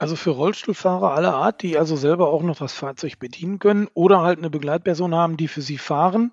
Also 0.00 0.16
für 0.16 0.30
Rollstuhlfahrer 0.30 1.12
aller 1.12 1.34
Art, 1.34 1.62
die 1.62 1.78
also 1.78 1.94
selber 1.94 2.28
auch 2.30 2.42
noch 2.42 2.58
das 2.58 2.72
Fahrzeug 2.72 3.20
bedienen 3.20 3.60
können 3.60 3.86
oder 3.94 4.22
halt 4.22 4.38
eine 4.38 4.50
Begleitperson 4.50 5.14
haben, 5.14 5.36
die 5.36 5.46
für 5.46 5.62
sie 5.62 5.78
fahren. 5.78 6.32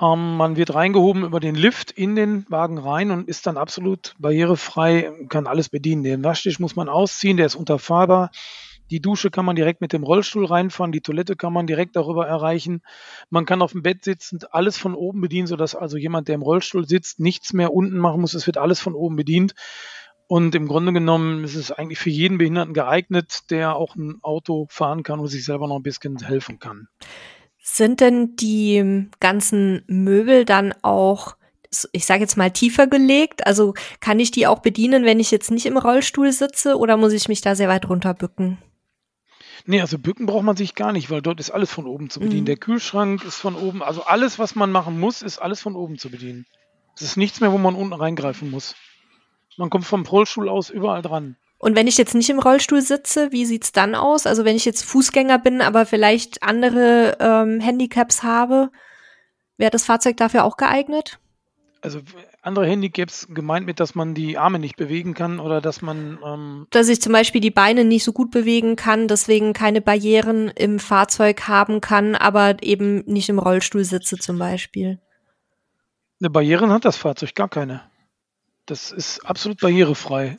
Ähm, 0.00 0.36
man 0.36 0.56
wird 0.56 0.74
reingehoben 0.74 1.24
über 1.24 1.40
den 1.40 1.54
Lift 1.54 1.90
in 1.90 2.16
den 2.16 2.44
Wagen 2.48 2.78
rein 2.78 3.10
und 3.10 3.28
ist 3.28 3.46
dann 3.46 3.56
absolut 3.56 4.14
barrierefrei, 4.18 5.12
kann 5.28 5.46
alles 5.46 5.68
bedienen. 5.68 6.02
Den 6.02 6.24
Waschtisch 6.24 6.58
muss 6.58 6.76
man 6.76 6.88
ausziehen, 6.88 7.36
der 7.36 7.46
ist 7.46 7.54
unterfahrbar. 7.54 8.30
Die 8.90 9.00
Dusche 9.00 9.30
kann 9.30 9.46
man 9.46 9.56
direkt 9.56 9.80
mit 9.80 9.92
dem 9.92 10.02
Rollstuhl 10.02 10.44
reinfahren, 10.44 10.92
die 10.92 11.00
Toilette 11.00 11.36
kann 11.36 11.52
man 11.52 11.66
direkt 11.66 11.96
darüber 11.96 12.26
erreichen. 12.26 12.82
Man 13.30 13.46
kann 13.46 13.62
auf 13.62 13.72
dem 13.72 13.82
Bett 13.82 14.04
sitzend 14.04 14.52
alles 14.52 14.76
von 14.76 14.94
oben 14.94 15.20
bedienen, 15.22 15.46
sodass 15.46 15.74
also 15.74 15.96
jemand, 15.96 16.28
der 16.28 16.34
im 16.34 16.42
Rollstuhl 16.42 16.86
sitzt, 16.86 17.18
nichts 17.18 17.52
mehr 17.54 17.72
unten 17.72 17.96
machen 17.96 18.20
muss. 18.20 18.34
Es 18.34 18.46
wird 18.46 18.58
alles 18.58 18.80
von 18.80 18.94
oben 18.94 19.16
bedient. 19.16 19.54
Und 20.26 20.54
im 20.54 20.68
Grunde 20.68 20.92
genommen 20.92 21.44
ist 21.44 21.54
es 21.54 21.70
eigentlich 21.70 21.98
für 21.98 22.10
jeden 22.10 22.38
Behinderten 22.38 22.74
geeignet, 22.74 23.50
der 23.50 23.76
auch 23.76 23.94
ein 23.94 24.18
Auto 24.22 24.66
fahren 24.70 25.02
kann 25.02 25.20
und 25.20 25.28
sich 25.28 25.44
selber 25.44 25.68
noch 25.68 25.76
ein 25.76 25.82
bisschen 25.82 26.18
helfen 26.18 26.58
kann. 26.58 26.88
Sind 27.66 28.00
denn 28.00 28.36
die 28.36 29.08
ganzen 29.20 29.84
Möbel 29.86 30.44
dann 30.44 30.74
auch, 30.82 31.34
ich 31.92 32.04
sage 32.04 32.20
jetzt 32.20 32.36
mal, 32.36 32.50
tiefer 32.50 32.86
gelegt? 32.86 33.46
Also 33.46 33.72
kann 34.00 34.20
ich 34.20 34.30
die 34.30 34.46
auch 34.46 34.58
bedienen, 34.58 35.06
wenn 35.06 35.18
ich 35.18 35.30
jetzt 35.30 35.50
nicht 35.50 35.64
im 35.64 35.78
Rollstuhl 35.78 36.30
sitze 36.30 36.76
oder 36.76 36.98
muss 36.98 37.14
ich 37.14 37.26
mich 37.26 37.40
da 37.40 37.54
sehr 37.54 37.70
weit 37.70 37.88
runterbücken? 37.88 38.58
Nee, 39.64 39.80
also 39.80 39.98
bücken 39.98 40.26
braucht 40.26 40.44
man 40.44 40.56
sich 40.56 40.74
gar 40.74 40.92
nicht, 40.92 41.08
weil 41.10 41.22
dort 41.22 41.40
ist 41.40 41.50
alles 41.50 41.72
von 41.72 41.86
oben 41.86 42.10
zu 42.10 42.20
bedienen. 42.20 42.42
Mhm. 42.42 42.46
Der 42.46 42.58
Kühlschrank 42.58 43.24
ist 43.24 43.36
von 43.36 43.54
oben, 43.54 43.82
also 43.82 44.04
alles, 44.04 44.38
was 44.38 44.54
man 44.56 44.70
machen 44.70 45.00
muss, 45.00 45.22
ist 45.22 45.38
alles 45.38 45.62
von 45.62 45.74
oben 45.74 45.96
zu 45.96 46.10
bedienen. 46.10 46.44
Es 46.94 47.00
ist 47.00 47.16
nichts 47.16 47.40
mehr, 47.40 47.50
wo 47.50 47.56
man 47.56 47.74
unten 47.74 47.94
reingreifen 47.94 48.50
muss. 48.50 48.76
Man 49.56 49.70
kommt 49.70 49.86
vom 49.86 50.04
Rollstuhl 50.04 50.50
aus 50.50 50.68
überall 50.68 51.00
dran. 51.00 51.36
Und 51.64 51.76
wenn 51.76 51.86
ich 51.86 51.96
jetzt 51.96 52.14
nicht 52.14 52.28
im 52.28 52.40
Rollstuhl 52.40 52.82
sitze, 52.82 53.32
wie 53.32 53.46
sieht's 53.46 53.72
dann 53.72 53.94
aus? 53.94 54.26
Also 54.26 54.44
wenn 54.44 54.54
ich 54.54 54.66
jetzt 54.66 54.84
Fußgänger 54.84 55.38
bin, 55.38 55.62
aber 55.62 55.86
vielleicht 55.86 56.42
andere 56.42 57.16
ähm, 57.20 57.58
Handicaps 57.58 58.22
habe, 58.22 58.70
wäre 59.56 59.70
das 59.70 59.86
Fahrzeug 59.86 60.18
dafür 60.18 60.44
auch 60.44 60.58
geeignet? 60.58 61.18
Also 61.80 62.02
andere 62.42 62.66
Handicaps 62.66 63.28
gemeint 63.30 63.64
mit, 63.64 63.80
dass 63.80 63.94
man 63.94 64.12
die 64.12 64.36
Arme 64.36 64.58
nicht 64.58 64.76
bewegen 64.76 65.14
kann 65.14 65.40
oder 65.40 65.62
dass 65.62 65.80
man 65.80 66.18
ähm 66.22 66.66
dass 66.68 66.90
ich 66.90 67.00
zum 67.00 67.14
Beispiel 67.14 67.40
die 67.40 67.50
Beine 67.50 67.86
nicht 67.86 68.04
so 68.04 68.12
gut 68.12 68.30
bewegen 68.30 68.76
kann, 68.76 69.08
deswegen 69.08 69.54
keine 69.54 69.80
Barrieren 69.80 70.48
im 70.48 70.78
Fahrzeug 70.78 71.48
haben 71.48 71.80
kann, 71.80 72.14
aber 72.14 72.62
eben 72.62 73.04
nicht 73.06 73.30
im 73.30 73.38
Rollstuhl 73.38 73.84
sitze 73.84 74.18
zum 74.18 74.38
Beispiel. 74.38 75.00
Eine 76.20 76.28
Barrieren 76.28 76.70
hat 76.70 76.84
das 76.84 76.98
Fahrzeug 76.98 77.34
gar 77.34 77.48
keine. 77.48 77.80
Das 78.66 78.92
ist 78.92 79.24
absolut 79.24 79.60
barrierefrei. 79.60 80.36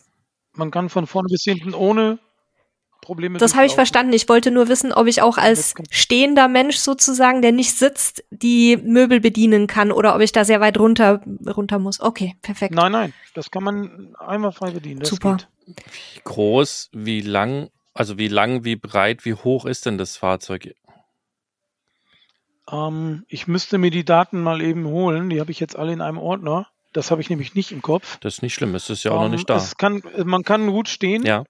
Man 0.56 0.72
kann 0.72 0.90
von 0.90 1.08
vorne 1.08 1.28
bis 1.30 1.44
hinten 1.44 1.74
ohne 1.74 2.20
Probleme. 3.02 3.38
Das 3.38 3.56
habe 3.56 3.66
ich 3.66 3.76
verstanden. 3.76 4.14
Ich 4.14 4.28
wollte 4.28 4.52
nur 4.52 4.68
wissen, 4.68 4.92
ob 4.92 5.08
ich 5.08 5.22
auch 5.22 5.38
als 5.38 5.76
stehender 5.92 6.48
Mensch 6.48 6.78
sozusagen, 6.78 7.42
der 7.42 7.52
nicht 7.52 7.78
sitzt, 7.78 8.24
die 8.32 8.78
Möbel 8.78 9.22
bedienen 9.22 9.68
kann 9.68 9.92
oder 9.92 10.16
ob 10.16 10.22
ich 10.22 10.32
da 10.32 10.44
sehr 10.44 10.60
weit 10.60 10.78
runter, 10.78 11.22
runter 11.46 11.80
muss. 11.80 12.02
Okay, 12.02 12.36
perfekt. 12.42 12.74
Nein, 12.74 12.92
nein, 12.92 13.14
das 13.34 13.52
kann 13.52 13.64
man 13.64 14.16
einmal 14.20 14.52
frei 14.52 14.72
bedienen. 14.72 15.02
Das 15.02 15.10
Super. 15.10 15.38
Geht. 15.38 15.48
Wie 16.16 16.22
groß, 16.24 16.90
wie 16.94 17.22
lang, 17.22 17.70
also 17.94 18.18
wie 18.18 18.28
lang, 18.28 18.66
wie 18.66 18.76
breit, 18.76 19.26
wie 19.26 19.34
hoch 19.34 19.66
ist 19.66 19.86
denn 19.86 19.98
das 19.98 20.18
Fahrzeug? 20.18 20.76
Ähm, 22.72 23.26
ich 23.28 23.48
müsste 23.48 23.78
mir 23.78 23.92
die 23.92 24.06
Daten 24.06 24.42
mal 24.42 24.62
eben 24.62 24.86
holen. 24.86 25.30
Die 25.30 25.40
habe 25.40 25.52
ich 25.52 25.60
jetzt 25.60 25.76
alle 25.76 25.94
in 25.94 26.02
einem 26.02 26.18
Ordner. 26.18 26.68
Das 26.96 27.12
habe 27.12 27.20
ich 27.20 27.30
nämlich 27.30 27.56
nicht 27.56 27.74
im 27.74 27.82
Kopf. 27.82 28.18
Das 28.22 28.36
ist 28.36 28.42
nicht 28.42 28.54
schlimm, 28.54 28.74
es 28.74 28.90
ist 28.90 29.04
ja 29.04 29.12
auch 29.12 29.16
um, 29.16 29.24
noch 29.24 29.26
ähm, 29.26 29.32
nicht 29.34 29.50
da. 29.50 29.62
Kann, 29.78 30.02
man 30.24 30.44
kann 30.44 30.72
gut 30.72 30.88
stehen. 30.88 31.26
Ja. 31.26 31.44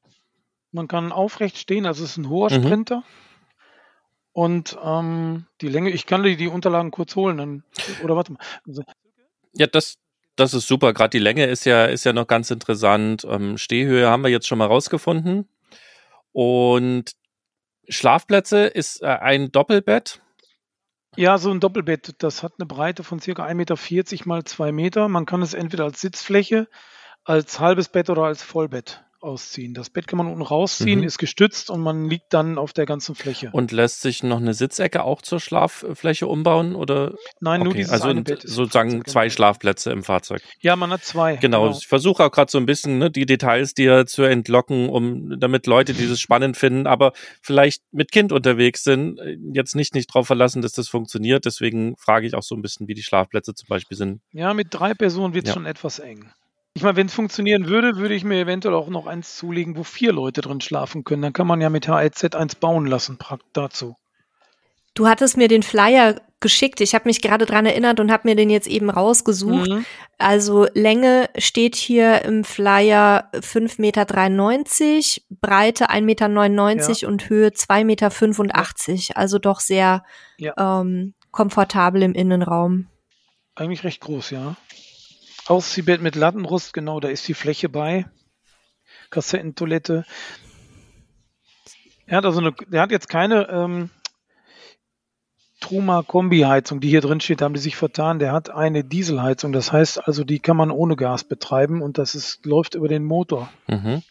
Man 0.71 0.87
kann 0.87 1.11
aufrecht 1.11 1.59
stehen, 1.59 1.85
also 1.85 2.03
es 2.03 2.11
ist 2.11 2.17
ein 2.17 2.29
hoher 2.29 2.51
mhm. 2.51 2.63
Sprinter. 2.63 3.03
Und 4.31 4.75
ähm, 4.83 5.45
die 5.61 5.67
Länge, 5.67 5.91
ich 5.91 6.07
kann 6.07 6.23
dir 6.23 6.35
die 6.35 6.47
Unterlagen 6.47 6.89
kurz 6.89 7.15
holen. 7.15 7.37
Dann, 7.37 7.63
oder 8.03 8.15
warte 8.15 8.33
mal. 8.33 8.39
Also 8.67 8.81
ja, 9.53 9.67
das, 9.67 9.97
das 10.35 10.55
ist 10.55 10.67
super. 10.67 10.93
Gerade 10.93 11.11
die 11.11 11.19
Länge 11.19 11.45
ist 11.45 11.63
ja, 11.63 11.85
ist 11.85 12.05
ja 12.05 12.11
noch 12.11 12.25
ganz 12.25 12.49
interessant. 12.49 13.23
Ähm, 13.29 13.59
Stehhöhe 13.59 14.09
haben 14.09 14.23
wir 14.23 14.31
jetzt 14.31 14.47
schon 14.47 14.57
mal 14.57 14.65
rausgefunden. 14.65 15.47
Und 16.31 17.11
Schlafplätze 17.87 18.65
ist 18.65 19.03
äh, 19.03 19.05
ein 19.05 19.51
Doppelbett 19.51 20.21
ja, 21.15 21.37
so 21.37 21.51
ein 21.51 21.59
Doppelbett, 21.59 22.15
das 22.23 22.43
hat 22.43 22.53
eine 22.57 22.65
Breite 22.65 23.03
von 23.03 23.19
circa 23.19 23.45
1,40 23.45 23.53
Meter 23.55 24.27
mal 24.27 24.43
2 24.43 24.71
Meter. 24.71 25.07
Man 25.07 25.25
kann 25.25 25.41
es 25.41 25.53
entweder 25.53 25.85
als 25.85 26.01
Sitzfläche, 26.01 26.67
als 27.23 27.59
halbes 27.59 27.89
Bett 27.89 28.09
oder 28.09 28.23
als 28.23 28.43
Vollbett 28.43 29.03
ausziehen. 29.25 29.73
Das 29.73 29.89
Bett 29.89 30.07
kann 30.07 30.17
man 30.17 30.27
unten 30.27 30.41
rausziehen, 30.41 30.99
Mhm. 31.01 31.05
ist 31.07 31.17
gestützt 31.17 31.69
und 31.69 31.81
man 31.81 32.09
liegt 32.09 32.33
dann 32.33 32.57
auf 32.57 32.71
der 32.71 32.85
ganzen 32.85 33.15
Fläche. 33.15 33.49
Und 33.51 33.71
lässt 33.71 34.01
sich 34.01 34.23
noch 34.23 34.37
eine 34.37 34.53
Sitzecke 34.53 35.03
auch 35.03 35.21
zur 35.21 35.39
Schlaffläche 35.39 36.27
umbauen? 36.27 36.75
Oder? 36.75 37.15
Nein, 37.41 37.61
nur 37.61 37.69
Okay, 37.69 37.79
dieses 37.79 37.91
also 38.01 38.13
sozusagen 38.43 39.03
zwei 39.05 39.25
genau. 39.25 39.33
Schlafplätze 39.33 39.91
im 39.91 40.03
Fahrzeug. 40.03 40.41
Ja, 40.61 40.75
man 40.75 40.91
hat 40.91 41.03
zwei. 41.03 41.35
Genau, 41.37 41.71
ich 41.71 41.87
versuche 41.87 42.23
auch 42.23 42.31
gerade 42.31 42.51
so 42.51 42.57
ein 42.57 42.65
bisschen 42.65 42.97
ne, 42.99 43.11
die 43.11 43.25
Details 43.25 43.73
dir 43.73 44.05
zu 44.05 44.23
entlocken, 44.23 44.89
um 44.89 45.39
damit 45.39 45.67
Leute, 45.67 45.93
die 45.93 46.07
das 46.07 46.19
spannend 46.19 46.55
finden, 46.57 46.87
aber 46.87 47.13
vielleicht 47.41 47.81
mit 47.91 48.11
Kind 48.11 48.31
unterwegs 48.31 48.83
sind, 48.83 49.19
äh, 49.19 49.37
jetzt 49.53 49.75
nicht 49.75 49.95
nicht 49.95 50.13
drauf 50.13 50.27
verlassen, 50.27 50.61
dass 50.61 50.73
das 50.73 50.87
funktioniert. 50.87 51.45
Deswegen 51.45 51.95
frage 51.97 52.27
ich 52.27 52.35
auch 52.35 52.43
so 52.43 52.55
ein 52.55 52.61
bisschen, 52.61 52.87
wie 52.87 52.93
die 52.93 53.03
Schlafplätze 53.03 53.53
zum 53.55 53.67
Beispiel 53.67 53.97
sind. 53.97 54.21
Ja, 54.31 54.53
mit 54.53 54.67
drei 54.71 54.93
Personen 54.93 55.33
wird 55.33 55.45
es 55.45 55.49
Ja. 55.49 55.53
schon 55.55 55.65
etwas 55.65 55.99
eng. 55.99 56.29
Ich 56.77 56.83
meine, 56.83 56.97
wenn 56.97 57.07
es 57.07 57.13
funktionieren 57.13 57.67
würde, 57.67 57.95
würde 57.95 58.15
ich 58.15 58.25
mir 58.25 58.37
eventuell 58.37 58.75
auch 58.75 58.89
noch 58.89 59.07
eins 59.07 59.37
zulegen, 59.37 59.77
wo 59.77 59.83
vier 59.83 60.11
Leute 60.11 60.41
drin 60.41 60.59
schlafen 60.59 61.05
können. 61.05 61.21
Dann 61.21 61.31
kann 61.31 61.47
man 61.47 61.61
ja 61.61 61.69
mit 61.69 61.87
HLZ 61.87 62.35
eins 62.35 62.55
bauen 62.55 62.85
lassen, 62.85 63.17
prakt 63.17 63.45
dazu. 63.53 63.95
Du 64.93 65.07
hattest 65.07 65.37
mir 65.37 65.47
den 65.47 65.63
Flyer 65.63 66.21
geschickt. 66.41 66.81
Ich 66.81 66.93
habe 66.93 67.07
mich 67.07 67.21
gerade 67.21 67.45
dran 67.45 67.65
erinnert 67.65 68.01
und 68.01 68.11
habe 68.11 68.27
mir 68.27 68.35
den 68.35 68.49
jetzt 68.49 68.67
eben 68.67 68.89
rausgesucht. 68.89 69.69
Mhm. 69.69 69.85
Also 70.17 70.67
Länge 70.73 71.29
steht 71.37 71.77
hier 71.77 72.23
im 72.23 72.43
Flyer 72.43 73.29
5,93 73.33 73.79
Meter, 73.79 74.05
Breite 75.41 75.89
1,99 75.89 76.01
Meter 76.01 77.07
und 77.07 77.29
Höhe 77.29 77.49
2,85 77.49 77.83
Meter. 77.85 79.17
Also 79.17 79.39
doch 79.39 79.61
sehr 79.61 80.03
Ja. 80.37 80.81
ähm, 80.81 81.13
komfortabel 81.31 82.03
im 82.03 82.13
Innenraum. 82.13 82.87
Eigentlich 83.55 83.85
recht 83.85 84.01
groß, 84.01 84.31
ja. 84.31 84.57
Ausziehbett 85.47 86.01
mit 86.01 86.15
Lattenrost, 86.15 86.73
genau, 86.73 86.99
da 86.99 87.07
ist 87.09 87.27
die 87.27 87.33
Fläche 87.33 87.69
bei. 87.69 88.05
Kassettentoilette. 89.09 90.05
Er 92.07 92.17
hat 92.17 92.25
also 92.25 92.39
eine, 92.39 92.53
der 92.67 92.81
hat 92.81 92.91
jetzt 92.91 93.09
keine 93.09 93.47
ähm, 93.49 93.89
Truma 95.59 96.03
Kombi-Heizung, 96.03 96.79
die 96.79 96.89
hier 96.89 97.01
drin 97.01 97.21
steht, 97.21 97.41
haben 97.41 97.53
die 97.53 97.59
sich 97.59 97.75
vertan. 97.75 98.19
Der 98.19 98.31
hat 98.31 98.49
eine 98.49 98.83
Dieselheizung, 98.83 99.51
das 99.51 99.71
heißt 99.71 100.07
also, 100.07 100.23
die 100.23 100.39
kann 100.39 100.57
man 100.57 100.69
ohne 100.69 100.95
Gas 100.95 101.23
betreiben 101.23 101.81
und 101.81 101.97
das 101.97 102.13
ist, 102.13 102.45
läuft 102.45 102.75
über 102.75 102.87
den 102.87 103.03
Motor. 103.03 103.49
Mhm. 103.67 104.03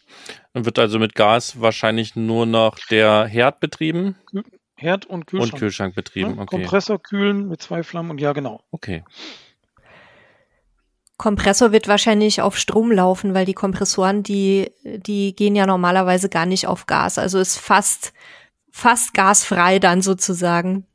Dann 0.53 0.65
wird 0.65 0.79
also 0.79 0.99
mit 0.99 1.15
Gas 1.15 1.61
wahrscheinlich 1.61 2.15
nur 2.15 2.45
noch 2.45 2.77
der 2.89 3.25
Herd 3.25 3.59
betrieben 3.59 4.15
Herd 4.75 5.05
und 5.05 5.27
Kühlschrank. 5.27 5.53
und 5.53 5.59
Kühlschrank 5.59 5.95
betrieben. 5.95 6.35
Ja, 6.35 6.41
Okay. 6.41 6.57
Kompressor 6.57 7.01
kühlen 7.01 7.47
mit 7.47 7.61
zwei 7.61 7.83
Flammen 7.83 8.11
und 8.11 8.19
ja, 8.19 8.33
genau. 8.33 8.61
Okay. 8.71 9.03
Kompressor 11.17 11.71
wird 11.71 11.87
wahrscheinlich 11.87 12.41
auf 12.41 12.57
Strom 12.57 12.91
laufen, 12.91 13.33
weil 13.33 13.45
die 13.45 13.53
Kompressoren, 13.53 14.21
die, 14.23 14.71
die 14.83 15.35
gehen 15.35 15.55
ja 15.55 15.65
normalerweise 15.65 16.29
gar 16.29 16.45
nicht 16.45 16.67
auf 16.67 16.87
Gas. 16.87 17.17
Also 17.17 17.39
ist 17.39 17.57
fast, 17.57 18.13
fast 18.71 19.13
gasfrei 19.13 19.79
dann 19.79 20.01
sozusagen. 20.01 20.85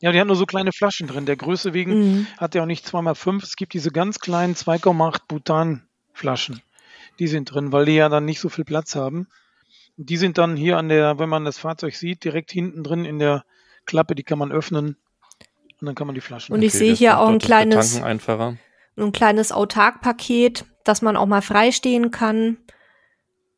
Ja, 0.00 0.12
die 0.12 0.20
hat 0.20 0.26
nur 0.26 0.36
so 0.36 0.46
kleine 0.46 0.72
Flaschen 0.72 1.06
drin. 1.08 1.26
Der 1.26 1.36
Größe 1.36 1.74
wegen 1.74 1.92
Mhm. 1.92 2.26
hat 2.38 2.54
er 2.54 2.62
auch 2.62 2.66
nicht 2.66 2.86
2x5. 2.86 3.42
Es 3.42 3.56
gibt 3.56 3.74
diese 3.74 3.90
ganz 3.90 4.18
kleinen 4.18 4.54
2,8 4.54 5.22
Butan-Flaschen. 5.28 6.62
Die 7.18 7.26
sind 7.26 7.52
drin, 7.52 7.70
weil 7.70 7.84
die 7.84 7.96
ja 7.96 8.08
dann 8.08 8.24
nicht 8.24 8.40
so 8.40 8.48
viel 8.48 8.64
Platz 8.64 8.96
haben. 8.96 9.28
Und 9.98 10.08
die 10.08 10.16
sind 10.16 10.38
dann 10.38 10.56
hier 10.56 10.78
an 10.78 10.88
der, 10.88 11.18
wenn 11.18 11.28
man 11.28 11.44
das 11.44 11.58
Fahrzeug 11.58 11.94
sieht, 11.94 12.24
direkt 12.24 12.50
hinten 12.50 12.82
drin 12.82 13.04
in 13.04 13.18
der 13.18 13.44
Klappe, 13.84 14.14
die 14.14 14.22
kann 14.22 14.38
man 14.38 14.52
öffnen 14.52 14.96
und 15.80 15.86
dann 15.86 15.94
kann 15.94 16.06
man 16.06 16.14
die 16.14 16.22
Flaschen. 16.22 16.54
Und 16.54 16.62
ich 16.62 16.70
okay, 16.70 16.78
sehe 16.78 16.94
hier 16.94 17.18
auch 17.18 17.28
ein 17.28 17.38
das 17.38 17.46
kleines, 17.46 17.88
Betanken 17.88 18.04
einfacher. 18.10 18.56
Ein 19.00 19.12
kleines 19.12 19.52
Autarkpaket, 19.52 20.64
das 20.84 21.02
man 21.02 21.16
auch 21.16 21.26
mal 21.26 21.42
freistehen 21.42 22.10
kann. 22.10 22.58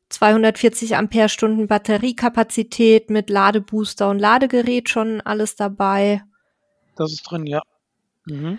240 0.09 0.97
Ampere-Stunden 0.97 1.67
Batteriekapazität 1.67 3.11
mit 3.11 3.31
Ladebooster 3.31 4.11
und 4.11 4.19
Ladegerät 4.19 4.89
schon 4.89 5.21
alles 5.23 5.57
dabei. 5.57 6.23
das 6.97 7.13
ist 7.13 7.23
drin, 7.23 7.47
ja. 7.47 7.63
Mhm. 8.27 8.59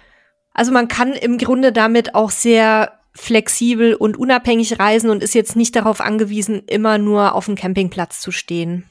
Also 0.53 0.71
man 0.71 0.87
kann 0.87 1.13
im 1.13 1.37
Grunde 1.37 1.71
damit 1.71 2.15
auch 2.15 2.31
sehr 2.31 2.99
flexibel 3.15 3.93
und 3.93 4.17
unabhängig 4.17 4.79
reisen 4.79 5.09
und 5.09 5.21
ist 5.21 5.35
jetzt 5.35 5.55
nicht 5.55 5.75
darauf 5.75 6.01
angewiesen, 6.01 6.63
immer 6.65 6.97
nur 6.97 7.35
auf 7.35 7.45
dem 7.45 7.55
Campingplatz 7.55 8.19
zu 8.19 8.31
stehen. 8.31 8.89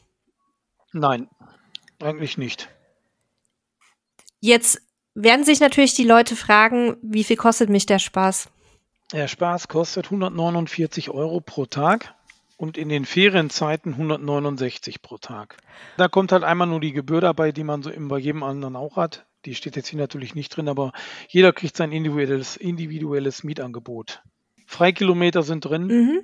Nein, 0.93 1.29
eigentlich 2.01 2.39
nicht. 2.39 2.69
Jetzt 4.41 4.81
werden 5.15 5.45
sich 5.45 5.61
natürlich 5.61 5.95
die 5.95 6.05
Leute 6.05 6.37
fragen, 6.37 6.97
wie 7.03 7.25
viel 7.25 7.37
kostet 7.37 7.69
mich 7.69 7.87
der 7.87 7.99
Spaß? 7.99 8.49
Der 9.13 9.29
Spaß 9.29 9.69
kostet 9.69 10.07
149 10.07 11.11
Euro 11.11 11.41
pro 11.41 11.67
Tag 11.67 12.15
und 12.57 12.79
in 12.79 12.89
den 12.89 13.05
Ferienzeiten 13.05 13.93
169 13.93 15.03
pro 15.03 15.19
Tag. 15.19 15.57
Da 15.97 16.09
kommt 16.09 16.33
halt 16.33 16.45
einmal 16.45 16.67
nur 16.67 16.81
die 16.81 16.93
Gebühr 16.93 17.21
dabei, 17.21 17.53
die 17.53 17.65
man 17.65 17.83
so 17.83 17.91
bei 17.97 18.19
jedem 18.19 18.43
anderen 18.43 18.77
auch 18.77 18.97
hat. 18.97 19.27
Die 19.45 19.55
steht 19.55 19.77
jetzt 19.77 19.89
hier 19.89 19.99
natürlich 19.99 20.35
nicht 20.35 20.57
drin, 20.57 20.69
aber 20.69 20.93
jeder 21.29 21.53
kriegt 21.53 21.77
sein 21.77 21.93
individuelles, 21.93 22.57
individuelles 22.57 23.43
Mietangebot. 23.43 24.23
Freikilometer 24.67 25.43
sind 25.43 25.65
drin. 25.65 25.87
Mhm. 25.89 26.21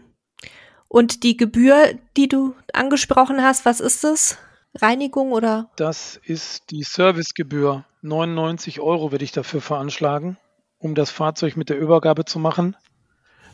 Und 0.87 1.23
die 1.23 1.37
Gebühr, 1.37 1.99
die 2.16 2.28
du 2.28 2.54
angesprochen 2.73 3.42
hast, 3.42 3.66
was 3.66 3.80
ist 3.80 4.04
das? 4.04 4.38
Reinigung 4.75 5.32
oder? 5.32 5.70
Das 5.76 6.20
ist 6.25 6.70
die 6.70 6.82
Servicegebühr. 6.82 7.84
99 8.02 8.80
Euro 8.80 9.10
werde 9.10 9.25
ich 9.25 9.32
dafür 9.32 9.60
veranschlagen, 9.60 10.37
um 10.78 10.94
das 10.94 11.10
Fahrzeug 11.10 11.56
mit 11.56 11.68
der 11.68 11.78
Übergabe 11.78 12.25
zu 12.25 12.38
machen, 12.38 12.76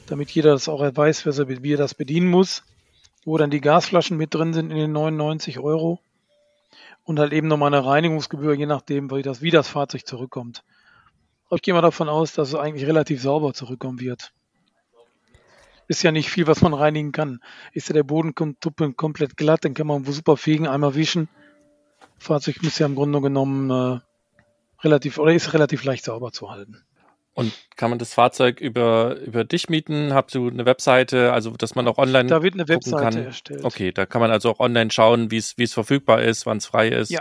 damit 0.06 0.30
jeder 0.30 0.50
das 0.50 0.68
auch 0.68 0.80
weiß, 0.80 1.24
wie 1.24 1.72
er 1.72 1.78
das 1.78 1.94
bedienen 1.94 2.28
muss. 2.28 2.62
Wo 3.26 3.38
dann 3.38 3.50
die 3.50 3.62
Gasflaschen 3.62 4.18
mit 4.18 4.34
drin 4.34 4.52
sind 4.52 4.70
in 4.70 4.76
den 4.76 4.92
99 4.92 5.58
Euro. 5.58 5.98
Und 7.04 7.18
halt 7.18 7.32
eben 7.32 7.48
nochmal 7.48 7.72
eine 7.72 7.84
Reinigungsgebühr, 7.84 8.54
je 8.54 8.66
nachdem, 8.66 9.10
wie 9.10 9.22
das, 9.22 9.40
wie 9.40 9.50
das 9.50 9.66
Fahrzeug 9.66 10.06
zurückkommt. 10.06 10.62
Ich 11.50 11.62
gehe 11.62 11.72
mal 11.72 11.80
davon 11.80 12.10
aus, 12.10 12.34
dass 12.34 12.48
es 12.48 12.54
eigentlich 12.54 12.86
relativ 12.86 13.22
sauber 13.22 13.54
zurückkommen 13.54 14.00
wird. 14.00 14.32
Ist 15.86 16.02
ja 16.02 16.12
nicht 16.12 16.30
viel, 16.30 16.46
was 16.46 16.62
man 16.62 16.72
reinigen 16.74 17.12
kann. 17.12 17.40
Ist 17.72 17.88
ja 17.88 17.92
der 17.94 18.04
Boden 18.04 18.34
komplett 18.34 19.36
glatt, 19.36 19.64
dann 19.64 19.74
kann 19.74 19.86
man 19.86 20.04
super 20.04 20.36
fegen, 20.36 20.66
einmal 20.66 20.94
wischen. 20.94 21.28
Fahrzeug 22.18 22.62
muss 22.62 22.78
ja 22.78 22.86
im 22.86 22.94
Grunde 22.94 23.20
genommen 23.20 23.70
äh, 23.70 24.00
relativ 24.82 25.18
oder 25.18 25.34
ist 25.34 25.52
relativ 25.52 25.84
leicht 25.84 26.04
sauber 26.04 26.32
zu 26.32 26.50
halten. 26.50 26.82
Und 27.34 27.52
kann 27.76 27.90
man 27.90 27.98
das 27.98 28.14
Fahrzeug 28.14 28.60
über, 28.60 29.16
über 29.18 29.42
dich 29.44 29.68
mieten? 29.68 30.14
Habt 30.14 30.34
du 30.34 30.48
eine 30.48 30.64
Webseite, 30.66 31.32
also 31.32 31.50
dass 31.50 31.74
man 31.74 31.88
auch 31.88 31.98
online 31.98 32.28
Da 32.28 32.42
wird 32.44 32.54
eine 32.54 32.68
Webseite 32.68 33.02
kann? 33.02 33.16
erstellt. 33.24 33.64
Okay, 33.64 33.90
da 33.90 34.06
kann 34.06 34.20
man 34.20 34.30
also 34.30 34.50
auch 34.50 34.60
online 34.60 34.90
schauen, 34.92 35.30
wie 35.32 35.36
es 35.38 35.74
verfügbar 35.74 36.22
ist, 36.22 36.46
wann 36.46 36.58
es 36.58 36.66
frei 36.66 36.88
ist 36.88 37.10
Ja. 37.10 37.20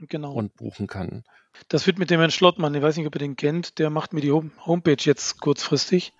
Genau. 0.00 0.32
und 0.32 0.56
buchen 0.56 0.86
kann. 0.86 1.24
Das 1.68 1.86
wird 1.86 1.98
mit 1.98 2.10
dem 2.10 2.18
Herrn 2.18 2.30
Schlottmann, 2.32 2.74
ich 2.74 2.82
weiß 2.82 2.96
nicht, 2.96 3.06
ob 3.06 3.14
ihr 3.14 3.20
den 3.20 3.36
kennt, 3.36 3.78
der 3.78 3.90
macht 3.90 4.12
mir 4.14 4.20
die 4.22 4.32
Home- 4.32 4.50
Homepage 4.66 4.96
jetzt 4.98 5.40
kurzfristig. 5.40 6.12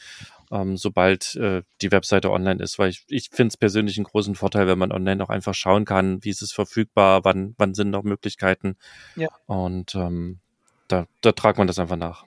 ähm, 0.51 0.77
sobald 0.77 1.36
äh, 1.36 1.63
die 1.81 1.91
Webseite 1.91 2.31
online 2.31 2.62
ist, 2.63 2.77
weil 2.79 2.89
ich, 2.89 3.03
ich 3.08 3.29
finde 3.31 3.50
es 3.50 3.58
persönlich 3.58 3.98
einen 3.98 4.05
großen 4.05 4.36
Vorteil, 4.36 4.67
wenn 4.67 4.77
man 4.79 4.91
online 4.91 5.24
auch 5.24 5.29
einfach 5.29 5.53
schauen 5.53 5.86
kann, 5.86 6.24
wie 6.24 6.29
ist 6.29 6.41
es 6.41 6.51
verfügbar, 6.51 7.24
wann, 7.24 7.55
wann 7.58 7.74
sind 7.74 7.89
noch 7.89 8.03
Möglichkeiten 8.03 8.75
Ja. 9.15 9.29
und 9.46 9.96
ähm, 9.96 10.39
da, 10.88 11.08
da 11.22 11.31
tragt 11.31 11.58
man 11.58 11.67
das 11.67 11.79
einfach 11.79 11.96
nach. 11.96 12.25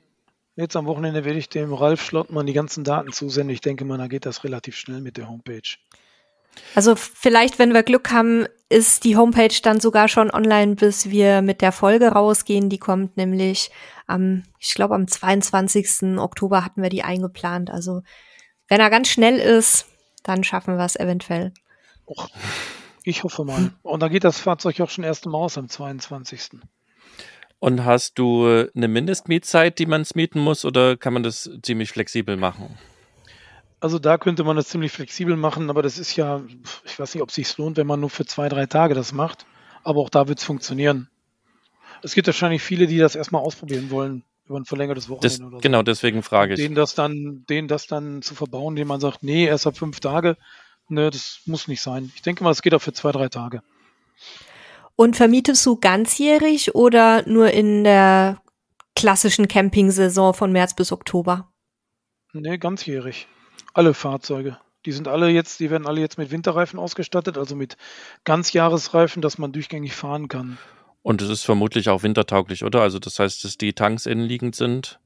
Jetzt 0.56 0.76
am 0.76 0.86
Wochenende 0.86 1.24
werde 1.24 1.38
ich 1.38 1.48
dem 1.48 1.74
Ralf 1.74 2.00
Schlottmann 2.00 2.46
die 2.46 2.52
ganzen 2.52 2.84
Daten 2.84 3.12
zusenden. 3.12 3.52
Ich 3.52 3.60
denke 3.60 3.84
mal, 3.84 3.98
da 3.98 4.06
geht 4.06 4.24
das 4.24 4.44
relativ 4.44 4.76
schnell 4.76 5.00
mit 5.00 5.16
der 5.16 5.28
Homepage. 5.28 5.62
Also 6.74 6.96
vielleicht, 6.96 7.58
wenn 7.58 7.72
wir 7.72 7.82
Glück 7.82 8.10
haben, 8.10 8.46
ist 8.68 9.04
die 9.04 9.16
Homepage 9.16 9.54
dann 9.62 9.80
sogar 9.80 10.08
schon 10.08 10.30
online, 10.30 10.74
bis 10.74 11.10
wir 11.10 11.42
mit 11.42 11.60
der 11.60 11.72
Folge 11.72 12.08
rausgehen. 12.08 12.68
Die 12.68 12.78
kommt 12.78 13.16
nämlich 13.16 13.70
am, 14.06 14.42
ich 14.58 14.74
glaube, 14.74 14.94
am 14.94 15.06
22. 15.06 16.18
Oktober 16.18 16.64
hatten 16.64 16.82
wir 16.82 16.90
die 16.90 17.04
eingeplant. 17.04 17.70
Also 17.70 18.02
wenn 18.68 18.80
er 18.80 18.90
ganz 18.90 19.08
schnell 19.08 19.38
ist, 19.38 19.86
dann 20.22 20.42
schaffen 20.42 20.76
wir 20.76 20.84
es 20.84 20.96
eventuell. 20.96 21.52
Och, 22.06 22.28
ich 23.04 23.22
hoffe 23.22 23.44
mal. 23.44 23.70
Und 23.82 24.00
dann 24.00 24.10
geht 24.10 24.24
das 24.24 24.40
Fahrzeug 24.40 24.80
auch 24.80 24.90
schon 24.90 25.04
erst 25.04 25.26
im 25.26 25.32
Haus 25.32 25.56
am 25.58 25.68
22. 25.68 26.60
Und 27.58 27.84
hast 27.84 28.18
du 28.18 28.66
eine 28.74 28.88
Mindestmietzeit, 28.88 29.78
die 29.78 29.86
man 29.86 30.04
mieten 30.14 30.40
muss, 30.40 30.64
oder 30.64 30.96
kann 30.96 31.12
man 31.12 31.22
das 31.22 31.50
ziemlich 31.62 31.90
flexibel 31.90 32.36
machen? 32.36 32.76
Also 33.84 33.98
da 33.98 34.16
könnte 34.16 34.44
man 34.44 34.56
das 34.56 34.68
ziemlich 34.68 34.92
flexibel 34.92 35.36
machen, 35.36 35.68
aber 35.68 35.82
das 35.82 35.98
ist 35.98 36.16
ja, 36.16 36.40
ich 36.86 36.98
weiß 36.98 37.12
nicht, 37.12 37.22
ob 37.22 37.28
es 37.28 37.34
sich 37.34 37.54
lohnt, 37.58 37.76
wenn 37.76 37.86
man 37.86 38.00
nur 38.00 38.08
für 38.08 38.24
zwei, 38.24 38.48
drei 38.48 38.64
Tage 38.64 38.94
das 38.94 39.12
macht. 39.12 39.44
Aber 39.82 40.00
auch 40.00 40.08
da 40.08 40.26
wird 40.26 40.38
es 40.38 40.44
funktionieren. 40.46 41.10
Es 42.02 42.14
gibt 42.14 42.26
wahrscheinlich 42.26 42.62
viele, 42.62 42.86
die 42.86 42.96
das 42.96 43.14
erstmal 43.14 43.42
ausprobieren 43.42 43.90
wollen 43.90 44.24
über 44.46 44.58
ein 44.58 44.64
verlängertes 44.64 45.10
Wochenende 45.10 45.28
das, 45.28 45.46
oder 45.46 45.56
so. 45.56 45.60
Genau, 45.60 45.82
deswegen 45.82 46.22
frage 46.22 46.54
ich. 46.54 46.60
Denen 46.60 46.74
das 46.74 46.94
dann, 46.94 47.44
denen 47.50 47.68
das 47.68 47.86
dann 47.86 48.22
zu 48.22 48.34
verbauen, 48.34 48.72
indem 48.72 48.88
man 48.88 49.00
sagt, 49.00 49.22
nee, 49.22 49.44
erst 49.44 49.66
ab 49.66 49.76
fünf 49.76 50.00
Tage, 50.00 50.38
ne, 50.88 51.10
das 51.10 51.40
muss 51.44 51.68
nicht 51.68 51.82
sein. 51.82 52.10
Ich 52.14 52.22
denke 52.22 52.42
mal, 52.42 52.52
es 52.52 52.62
geht 52.62 52.72
auch 52.72 52.80
für 52.80 52.94
zwei, 52.94 53.12
drei 53.12 53.28
Tage. 53.28 53.62
Und 54.96 55.14
vermietest 55.14 55.66
du 55.66 55.76
ganzjährig 55.76 56.74
oder 56.74 57.28
nur 57.28 57.50
in 57.50 57.84
der 57.84 58.40
klassischen 58.96 59.46
Campingsaison 59.46 60.32
von 60.32 60.52
März 60.52 60.74
bis 60.74 60.90
Oktober? 60.90 61.52
Nee, 62.32 62.56
ganzjährig 62.56 63.28
alle 63.74 63.94
Fahrzeuge. 63.94 64.58
Die 64.86 64.92
sind 64.92 65.08
alle 65.08 65.28
jetzt, 65.28 65.60
die 65.60 65.70
werden 65.70 65.86
alle 65.86 66.00
jetzt 66.00 66.18
mit 66.18 66.30
Winterreifen 66.30 66.78
ausgestattet, 66.78 67.38
also 67.38 67.56
mit 67.56 67.76
Ganzjahresreifen, 68.24 69.22
dass 69.22 69.38
man 69.38 69.52
durchgängig 69.52 69.94
fahren 69.94 70.28
kann. 70.28 70.58
Und 71.02 71.20
es 71.20 71.28
ist 71.28 71.44
vermutlich 71.44 71.88
auch 71.90 72.02
wintertauglich, 72.02 72.64
oder? 72.64 72.80
Also 72.80 72.98
das 72.98 73.18
heißt, 73.18 73.44
dass 73.44 73.58
die 73.58 73.72
Tanks 73.74 74.06
innenliegend 74.06 74.56
sind. 74.56 74.98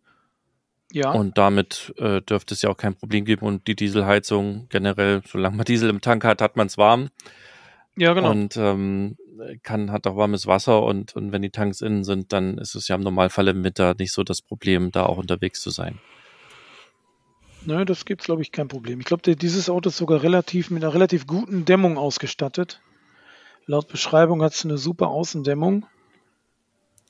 Ja. 0.93 1.11
Und 1.13 1.39
damit 1.39 1.93
äh, 1.99 2.23
dürfte 2.23 2.55
es 2.55 2.63
ja 2.63 2.71
auch 2.71 2.77
kein 2.77 2.95
Problem 2.95 3.25
geben. 3.25 3.45
Und 3.47 3.67
die 3.67 3.77
Dieselheizung 3.77 4.67
generell, 4.69 5.23
solange 5.27 5.57
man 5.57 5.65
Diesel 5.65 5.91
im 5.91 6.01
Tank 6.01 6.25
hat, 6.25 6.41
hat 6.41 6.57
man 6.57 6.69
es 6.69 6.79
warm. 6.79 7.11
Ja, 7.97 8.15
genau. 8.15 8.31
Und 8.31 8.57
ähm, 8.57 9.17
kann, 9.63 9.91
hat 9.91 10.07
auch 10.07 10.17
warmes 10.17 10.47
Wasser 10.47 10.83
und, 10.83 11.15
und 11.15 11.33
wenn 11.33 11.43
die 11.43 11.51
Tanks 11.51 11.81
innen 11.81 12.05
sind, 12.05 12.33
dann 12.33 12.59
ist 12.59 12.75
es 12.75 12.89
ja 12.89 12.95
im 12.95 13.03
Normalfall 13.03 13.49
im 13.49 13.65
Winter 13.65 13.95
nicht 13.99 14.13
so 14.13 14.23
das 14.23 14.41
Problem, 14.41 14.91
da 14.91 15.05
auch 15.05 15.19
unterwegs 15.19 15.61
zu 15.61 15.71
sein. 15.71 15.99
Ne, 17.69 17.85
das 17.85 18.07
gibt 18.07 18.23
es, 18.23 18.25
glaube 18.25 18.41
ich, 18.41 18.51
kein 18.51 18.67
Problem. 18.67 18.99
Ich 18.99 19.05
glaube, 19.05 19.37
dieses 19.37 19.69
Auto 19.69 19.91
ist 19.91 19.99
sogar 19.99 20.23
relativ 20.23 20.71
mit 20.71 20.83
einer 20.83 20.95
relativ 20.95 21.27
guten 21.27 21.67
Dämmung 21.67 21.99
ausgestattet. 21.99 22.81
Laut 23.67 23.89
Beschreibung 23.89 24.41
hat 24.41 24.55
es 24.55 24.65
eine 24.65 24.79
super 24.79 25.09
Außendämmung. 25.09 25.85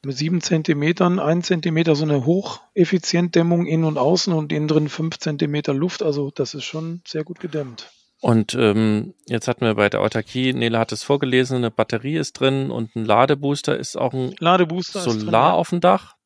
Mit 0.05 0.17
sieben 0.17 0.41
Zentimetern, 0.41 1.21
ein 1.21 1.45
Zentimeter 1.45 1.95
so 1.95 2.03
eine 2.03 2.27
Hocheffizientdämmung 2.27 3.67
innen 3.67 3.85
und 3.85 3.99
außen 3.99 4.33
und 4.33 4.53
innen 4.53 4.67
drin 4.67 4.89
fünf 4.89 5.19
Zentimeter 5.21 5.73
Luft. 5.73 6.03
Also 6.03 6.33
das 6.35 6.55
ist 6.55 6.65
schon 6.65 7.03
sehr 7.07 7.23
gut 7.23 7.39
gedämmt. 7.39 7.93
Und 8.21 8.55
ähm, 8.55 9.15
jetzt 9.29 9.47
hatten 9.47 9.65
wir 9.65 9.77
bei 9.77 9.89
der 9.89 10.01
Autarkie, 10.01 10.53
Nele 10.55 10.81
hat 10.81 10.91
es 10.91 11.05
vorgelesen, 11.05 11.59
eine 11.59 11.71
Batterie 11.71 12.17
ist 12.17 12.33
drin 12.33 12.73
und 12.73 12.97
ein 12.97 13.05
Ladebooster 13.05 13.79
ist 13.79 13.97
auch 13.97 14.13
ein 14.13 14.35
Ladebooster 14.41 15.03
Solar 15.03 15.19
drin, 15.19 15.33
ja. 15.33 15.53
auf 15.53 15.71
dem 15.71 15.81
Dach. 15.81 16.18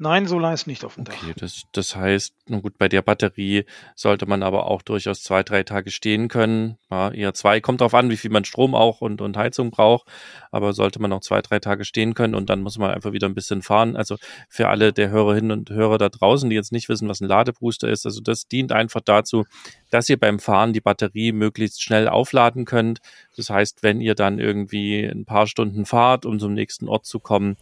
Nein, 0.00 0.28
Solar 0.28 0.54
ist 0.54 0.68
nicht 0.68 0.84
auf 0.84 0.94
dem 0.94 1.02
Dach. 1.02 1.14
Okay, 1.20 1.34
das, 1.36 1.62
das 1.72 1.96
heißt, 1.96 2.32
nun 2.48 2.62
gut, 2.62 2.78
bei 2.78 2.88
der 2.88 3.02
Batterie 3.02 3.64
sollte 3.96 4.26
man 4.26 4.44
aber 4.44 4.66
auch 4.66 4.82
durchaus 4.82 5.24
zwei, 5.24 5.42
drei 5.42 5.64
Tage 5.64 5.90
stehen 5.90 6.28
können. 6.28 6.78
Ja, 6.88 7.10
eher 7.10 7.34
zwei, 7.34 7.60
kommt 7.60 7.80
drauf 7.80 7.94
an, 7.94 8.08
wie 8.08 8.16
viel 8.16 8.30
man 8.30 8.44
Strom 8.44 8.76
auch 8.76 9.00
und, 9.00 9.20
und 9.20 9.36
Heizung 9.36 9.72
braucht. 9.72 10.06
Aber 10.52 10.72
sollte 10.72 11.02
man 11.02 11.12
auch 11.12 11.20
zwei, 11.20 11.42
drei 11.42 11.58
Tage 11.58 11.84
stehen 11.84 12.14
können 12.14 12.36
und 12.36 12.48
dann 12.48 12.60
muss 12.62 12.78
man 12.78 12.92
einfach 12.92 13.12
wieder 13.12 13.28
ein 13.28 13.34
bisschen 13.34 13.60
fahren. 13.60 13.96
Also 13.96 14.18
für 14.48 14.68
alle 14.68 14.92
der 14.92 15.10
Hörerinnen 15.10 15.50
und 15.50 15.70
Hörer 15.70 15.98
da 15.98 16.08
draußen, 16.08 16.48
die 16.48 16.54
jetzt 16.54 16.70
nicht 16.70 16.88
wissen, 16.88 17.08
was 17.08 17.20
ein 17.20 17.26
Ladebooster 17.26 17.88
ist, 17.88 18.06
also 18.06 18.20
das 18.20 18.46
dient 18.46 18.70
einfach 18.70 19.00
dazu, 19.00 19.46
dass 19.90 20.08
ihr 20.08 20.18
beim 20.18 20.38
Fahren 20.38 20.72
die 20.72 20.80
Batterie 20.80 21.32
möglichst 21.32 21.82
schnell 21.82 22.06
aufladen 22.06 22.66
könnt. 22.66 23.00
Das 23.36 23.50
heißt, 23.50 23.82
wenn 23.82 24.00
ihr 24.00 24.14
dann 24.14 24.38
irgendwie 24.38 25.04
ein 25.04 25.24
paar 25.24 25.48
Stunden 25.48 25.86
fahrt, 25.86 26.24
um 26.24 26.38
zum 26.38 26.54
nächsten 26.54 26.88
Ort 26.88 27.04
zu 27.04 27.18
kommen, 27.18 27.56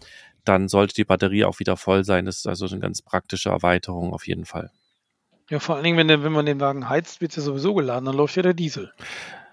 dann 0.49 0.69
sollte 0.69 0.95
die 0.95 1.05
Batterie 1.05 1.45
auch 1.45 1.59
wieder 1.59 1.77
voll 1.77 2.05
sein. 2.05 2.25
Das 2.25 2.39
ist 2.39 2.47
also 2.47 2.67
eine 2.67 2.79
ganz 2.79 3.03
praktische 3.03 3.51
Erweiterung 3.51 4.13
auf 4.13 4.27
jeden 4.27 4.45
Fall. 4.45 4.71
Ja, 5.49 5.61
vor 5.61 5.77
allen 5.77 5.85
Dingen, 5.85 5.97
wenn, 5.97 6.09
der, 6.09 6.25
wenn 6.25 6.33
man 6.33 6.45
den 6.45 6.59
Wagen 6.59 6.89
heizt, 6.89 7.21
wird 7.21 7.37
ja 7.37 7.43
sowieso 7.43 7.75
geladen, 7.75 8.05
dann 8.05 8.17
läuft 8.17 8.35
ja 8.35 8.43
der 8.43 8.55
Diesel. 8.55 8.93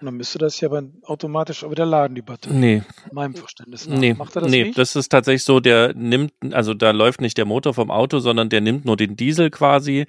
Und 0.00 0.06
dann 0.06 0.16
müsste 0.16 0.38
das 0.38 0.60
ja 0.60 0.68
aber 0.68 0.82
automatisch 1.04 1.62
auch 1.62 1.70
wieder 1.70 1.86
laden, 1.86 2.16
die 2.16 2.22
Batterie. 2.22 2.54
Nee. 2.54 2.82
In 3.08 3.14
meinem 3.14 3.34
Verständnis. 3.34 3.86
Nach. 3.86 3.96
Nee, 3.96 4.14
Macht 4.14 4.34
er 4.34 4.42
das 4.42 4.50
nee 4.50 4.64
nicht? 4.64 4.78
das 4.78 4.96
ist 4.96 5.08
tatsächlich 5.08 5.44
so, 5.44 5.60
der 5.60 5.94
nimmt, 5.94 6.32
also 6.50 6.74
da 6.74 6.90
läuft 6.90 7.20
nicht 7.20 7.38
der 7.38 7.44
Motor 7.44 7.74
vom 7.74 7.92
Auto, 7.92 8.18
sondern 8.18 8.48
der 8.48 8.60
nimmt 8.60 8.84
nur 8.84 8.96
den 8.96 9.16
Diesel 9.16 9.50
quasi 9.50 10.06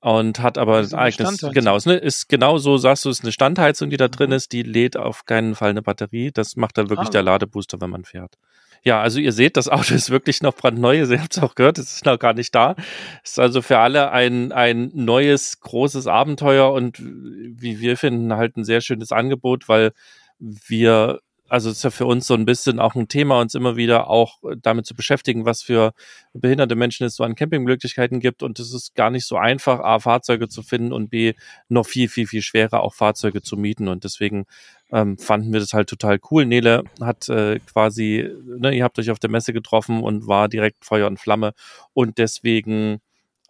und 0.00 0.40
hat 0.40 0.58
aber 0.58 0.78
ein 0.78 0.94
eigenes, 0.94 1.40
genau, 1.52 1.76
ist, 1.76 1.86
ne, 1.86 1.94
ist 1.94 2.28
genau 2.28 2.58
so, 2.58 2.76
sagst 2.76 3.04
du, 3.04 3.10
ist 3.10 3.22
eine 3.22 3.30
Standheizung, 3.30 3.90
die 3.90 3.96
da 3.96 4.08
drin 4.08 4.30
mhm. 4.30 4.36
ist, 4.36 4.50
die 4.50 4.64
lädt 4.64 4.96
auf 4.96 5.24
keinen 5.24 5.54
Fall 5.54 5.70
eine 5.70 5.82
Batterie. 5.82 6.32
Das 6.32 6.56
macht 6.56 6.76
dann 6.76 6.90
wirklich 6.90 7.08
ah. 7.08 7.12
der 7.12 7.22
Ladebooster, 7.22 7.80
wenn 7.80 7.90
man 7.90 8.04
fährt. 8.04 8.36
Ja, 8.84 9.00
also 9.00 9.20
ihr 9.20 9.32
seht, 9.32 9.56
das 9.56 9.68
Auto 9.68 9.94
ist 9.94 10.10
wirklich 10.10 10.42
noch 10.42 10.54
brandneu. 10.54 10.98
Ihr 10.98 11.20
habt 11.20 11.36
es 11.36 11.42
auch 11.42 11.54
gehört, 11.54 11.78
es 11.78 11.92
ist 11.92 12.04
noch 12.04 12.18
gar 12.18 12.34
nicht 12.34 12.54
da. 12.54 12.74
Ist 13.22 13.38
also 13.38 13.62
für 13.62 13.78
alle 13.78 14.10
ein, 14.10 14.52
ein 14.52 14.90
neues, 14.94 15.60
großes 15.60 16.06
Abenteuer 16.06 16.72
und 16.72 16.98
wie 17.00 17.80
wir 17.80 17.96
finden, 17.96 18.34
halt 18.34 18.56
ein 18.56 18.64
sehr 18.64 18.80
schönes 18.80 19.12
Angebot, 19.12 19.68
weil 19.68 19.92
wir 20.38 21.20
also 21.52 21.68
ist 21.68 21.84
ja 21.84 21.90
für 21.90 22.06
uns 22.06 22.26
so 22.26 22.32
ein 22.32 22.46
bisschen 22.46 22.80
auch 22.80 22.94
ein 22.94 23.08
Thema, 23.08 23.38
uns 23.38 23.54
immer 23.54 23.76
wieder 23.76 24.08
auch 24.08 24.38
damit 24.62 24.86
zu 24.86 24.94
beschäftigen, 24.94 25.44
was 25.44 25.60
für 25.60 25.92
behinderte 26.32 26.76
Menschen 26.76 27.04
es 27.04 27.14
so 27.14 27.24
an 27.24 27.34
Campingmöglichkeiten 27.34 28.20
gibt. 28.20 28.42
Und 28.42 28.58
es 28.58 28.72
ist 28.72 28.94
gar 28.94 29.10
nicht 29.10 29.26
so 29.26 29.36
einfach, 29.36 29.80
A, 29.80 29.98
Fahrzeuge 29.98 30.48
zu 30.48 30.62
finden 30.62 30.94
und 30.94 31.10
B, 31.10 31.34
noch 31.68 31.84
viel, 31.84 32.08
viel, 32.08 32.26
viel 32.26 32.40
schwerer, 32.40 32.80
auch 32.80 32.94
Fahrzeuge 32.94 33.42
zu 33.42 33.58
mieten. 33.58 33.88
Und 33.88 34.04
deswegen 34.04 34.46
ähm, 34.92 35.18
fanden 35.18 35.52
wir 35.52 35.60
das 35.60 35.74
halt 35.74 35.90
total 35.90 36.18
cool. 36.30 36.46
Nele 36.46 36.84
hat 37.02 37.28
äh, 37.28 37.58
quasi, 37.58 38.30
ne, 38.46 38.74
ihr 38.74 38.84
habt 38.84 38.98
euch 38.98 39.10
auf 39.10 39.18
der 39.18 39.28
Messe 39.28 39.52
getroffen 39.52 40.02
und 40.02 40.26
war 40.26 40.48
direkt 40.48 40.86
Feuer 40.86 41.06
und 41.06 41.20
Flamme. 41.20 41.52
Und 41.92 42.16
deswegen 42.16 43.02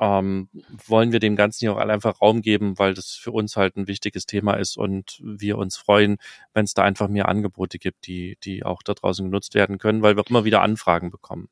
ähm, 0.02 0.48
wollen 0.88 1.12
wir 1.12 1.20
dem 1.20 1.36
Ganzen 1.36 1.60
hier 1.60 1.74
auch 1.74 1.78
einfach 1.78 2.20
Raum 2.20 2.42
geben, 2.42 2.76
weil 2.76 2.92
das 2.92 3.12
für 3.12 3.30
uns 3.30 3.56
halt 3.56 3.76
ein 3.76 3.86
wichtiges 3.86 4.26
Thema 4.26 4.54
ist 4.54 4.76
und 4.76 5.20
wir 5.22 5.56
uns 5.58 5.76
freuen, 5.76 6.16
wenn 6.54 6.64
es 6.64 6.74
da 6.74 6.82
einfach 6.82 7.06
mehr 7.06 7.28
Angebote 7.28 7.78
gibt, 7.78 8.08
die, 8.08 8.36
die 8.42 8.64
auch 8.64 8.82
da 8.82 8.94
draußen 8.94 9.24
genutzt 9.24 9.54
werden 9.54 9.78
können, 9.78 10.02
weil 10.02 10.16
wir 10.16 10.22
auch 10.22 10.30
immer 10.30 10.44
wieder 10.44 10.60
Anfragen 10.60 11.12
bekommen. 11.12 11.48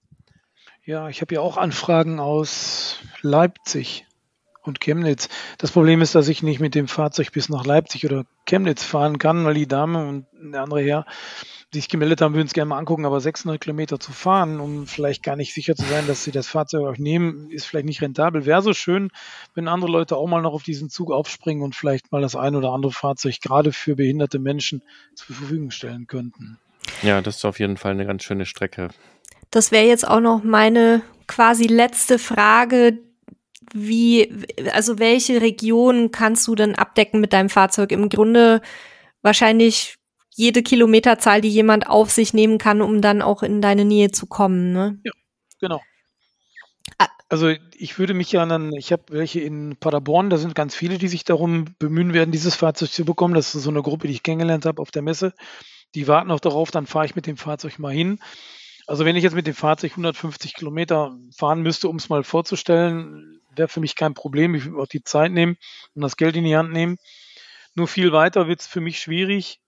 Ja, 0.85 1.09
ich 1.09 1.21
habe 1.21 1.37
ja 1.37 1.41
auch 1.43 1.59
Anfragen 1.59 2.19
aus 2.19 2.99
Leipzig 3.23 4.07
und 4.71 4.81
Chemnitz. 4.81 5.29
Das 5.59 5.71
Problem 5.71 6.01
ist, 6.01 6.15
dass 6.15 6.29
ich 6.29 6.43
nicht 6.43 6.61
mit 6.61 6.75
dem 6.75 6.89
Fahrzeug 6.89 7.33
bis 7.33 7.49
nach 7.49 7.67
Leipzig 7.67 8.07
oder 8.07 8.25
Chemnitz 8.47 8.83
fahren 8.83 9.19
kann, 9.19 9.45
weil 9.45 9.55
die 9.55 9.69
Dame 9.69 10.09
und 10.09 10.27
der 10.33 10.63
andere 10.63 10.81
Herr 10.83 11.05
die 11.73 11.79
sich 11.79 11.89
gemeldet 11.89 12.21
haben, 12.21 12.35
würden 12.35 12.49
es 12.49 12.53
gerne 12.53 12.71
mal 12.71 12.79
angucken, 12.79 13.05
aber 13.05 13.21
600 13.21 13.61
Kilometer 13.61 14.01
zu 14.01 14.11
fahren, 14.13 14.59
um 14.59 14.87
vielleicht 14.89 15.23
gar 15.23 15.37
nicht 15.37 15.55
sicher 15.55 15.77
zu 15.77 15.85
sein, 15.85 16.07
dass 16.09 16.25
sie 16.25 16.33
das 16.33 16.49
Fahrzeug 16.49 16.87
auch 16.87 16.99
nehmen, 16.99 17.51
ist 17.51 17.65
vielleicht 17.65 17.87
nicht 17.87 18.03
rentabel. 18.03 18.45
Wäre 18.45 18.63
so 18.63 18.73
schön, 18.73 19.11
wenn 19.55 19.69
andere 19.69 19.91
Leute 19.91 20.17
auch 20.17 20.27
mal 20.27 20.43
noch 20.43 20.53
auf 20.53 20.65
diesen 20.65 20.91
Zug 20.91 21.13
aufspringen 21.13 21.63
und 21.63 21.77
vielleicht 21.77 22.11
mal 22.11 22.23
das 22.23 22.35
ein 22.35 22.57
oder 22.57 22.73
andere 22.73 22.93
Fahrzeug 22.93 23.41
gerade 23.41 23.73
für 23.73 23.95
behinderte 23.95 24.41
Menschen 24.41 24.83
zur 25.15 25.37
Verfügung 25.37 25.71
stellen 25.71 26.09
könnten. 26.09 26.59
Ja, 27.03 27.21
das 27.21 27.37
ist 27.37 27.45
auf 27.45 27.61
jeden 27.61 27.77
Fall 27.77 27.93
eine 27.93 28.05
ganz 28.05 28.25
schöne 28.25 28.47
Strecke. 28.47 28.89
Das 29.53 29.71
wäre 29.71 29.87
jetzt 29.87 30.07
auch 30.07 30.21
noch 30.21 30.43
meine 30.43 31.03
quasi 31.29 31.67
letzte 31.67 32.19
Frage, 32.19 32.99
wie, 33.75 34.45
also 34.73 34.99
welche 34.99 35.41
Region 35.41 36.11
kannst 36.11 36.47
du 36.47 36.55
denn 36.55 36.75
abdecken 36.75 37.21
mit 37.21 37.33
deinem 37.33 37.49
Fahrzeug? 37.49 37.93
Im 37.93 38.09
Grunde 38.09 38.61
wahrscheinlich 39.23 39.97
jede 40.35 40.63
Kilometerzahl, 40.63 41.41
die 41.41 41.49
jemand 41.49 41.89
auf 41.89 42.11
sich 42.11 42.33
nehmen 42.35 42.59
kann, 42.59 42.81
um 42.81 43.01
dann 43.01 43.23
auch 43.23 43.43
in 43.43 43.61
deine 43.61 43.85
Nähe 43.85 44.11
zu 44.11 44.27
kommen. 44.27 44.73
Ne? 44.73 45.01
Ja, 45.05 45.13
genau. 45.61 45.81
Ah. 46.99 47.09
Also 47.29 47.53
ich 47.77 47.99
würde 47.99 48.15
mich 48.15 48.33
ja 48.33 48.45
dann, 48.47 48.73
ich 48.73 48.93
habe 48.93 49.03
welche 49.11 49.41
in 49.41 49.77
Paderborn, 49.79 50.31
da 50.31 50.39
sind 50.39 50.55
ganz 50.55 50.75
viele, 50.75 50.99
die 50.99 51.09
sich 51.09 51.25
darum 51.25 51.67
bemühen 51.79 52.15
werden, 52.15 52.33
dieses 52.33 52.55
Fahrzeug 52.55 52.91
zu 52.91 53.05
bekommen. 53.05 53.35
Das 53.35 53.55
ist 53.55 53.63
so 53.63 53.71
eine 53.71 53.83
Gruppe, 53.83 54.07
die 54.07 54.15
ich 54.15 54.23
kennengelernt 54.23 54.67
habe 54.67 54.81
auf 54.81 54.91
der 54.91 55.03
Messe. 55.03 55.35
Die 55.95 56.09
warten 56.09 56.31
auch 56.31 56.41
darauf, 56.41 56.71
dann 56.71 56.87
fahre 56.87 57.07
ich 57.07 57.17
mit 57.17 57.27
dem 57.27 57.37
Fahrzeug 57.37 57.79
mal 57.79 57.93
hin. 57.93 58.21
Also 58.91 59.05
wenn 59.05 59.15
ich 59.15 59.23
jetzt 59.23 59.37
mit 59.37 59.47
dem 59.47 59.55
Fahrzeug 59.55 59.93
150 59.93 60.53
Kilometer 60.53 61.17
fahren 61.37 61.63
müsste, 61.63 61.89
um 61.89 61.95
es 61.95 62.09
mal 62.09 62.25
vorzustellen, 62.25 63.41
wäre 63.55 63.69
für 63.69 63.79
mich 63.79 63.95
kein 63.95 64.15
Problem. 64.15 64.57
Ich 64.57 64.65
würde 64.65 64.83
auch 64.83 64.89
die 64.89 65.05
Zeit 65.05 65.31
nehmen 65.31 65.59
und 65.95 66.03
das 66.03 66.17
Geld 66.17 66.35
in 66.35 66.43
die 66.43 66.57
Hand 66.57 66.73
nehmen. 66.73 66.97
Nur 67.77 67.87
viel 67.87 68.11
weiter 68.11 68.49
wird 68.49 68.63
es 68.63 68.67
für 68.67 68.81
mich 68.81 68.99
schwierig. 68.99 69.61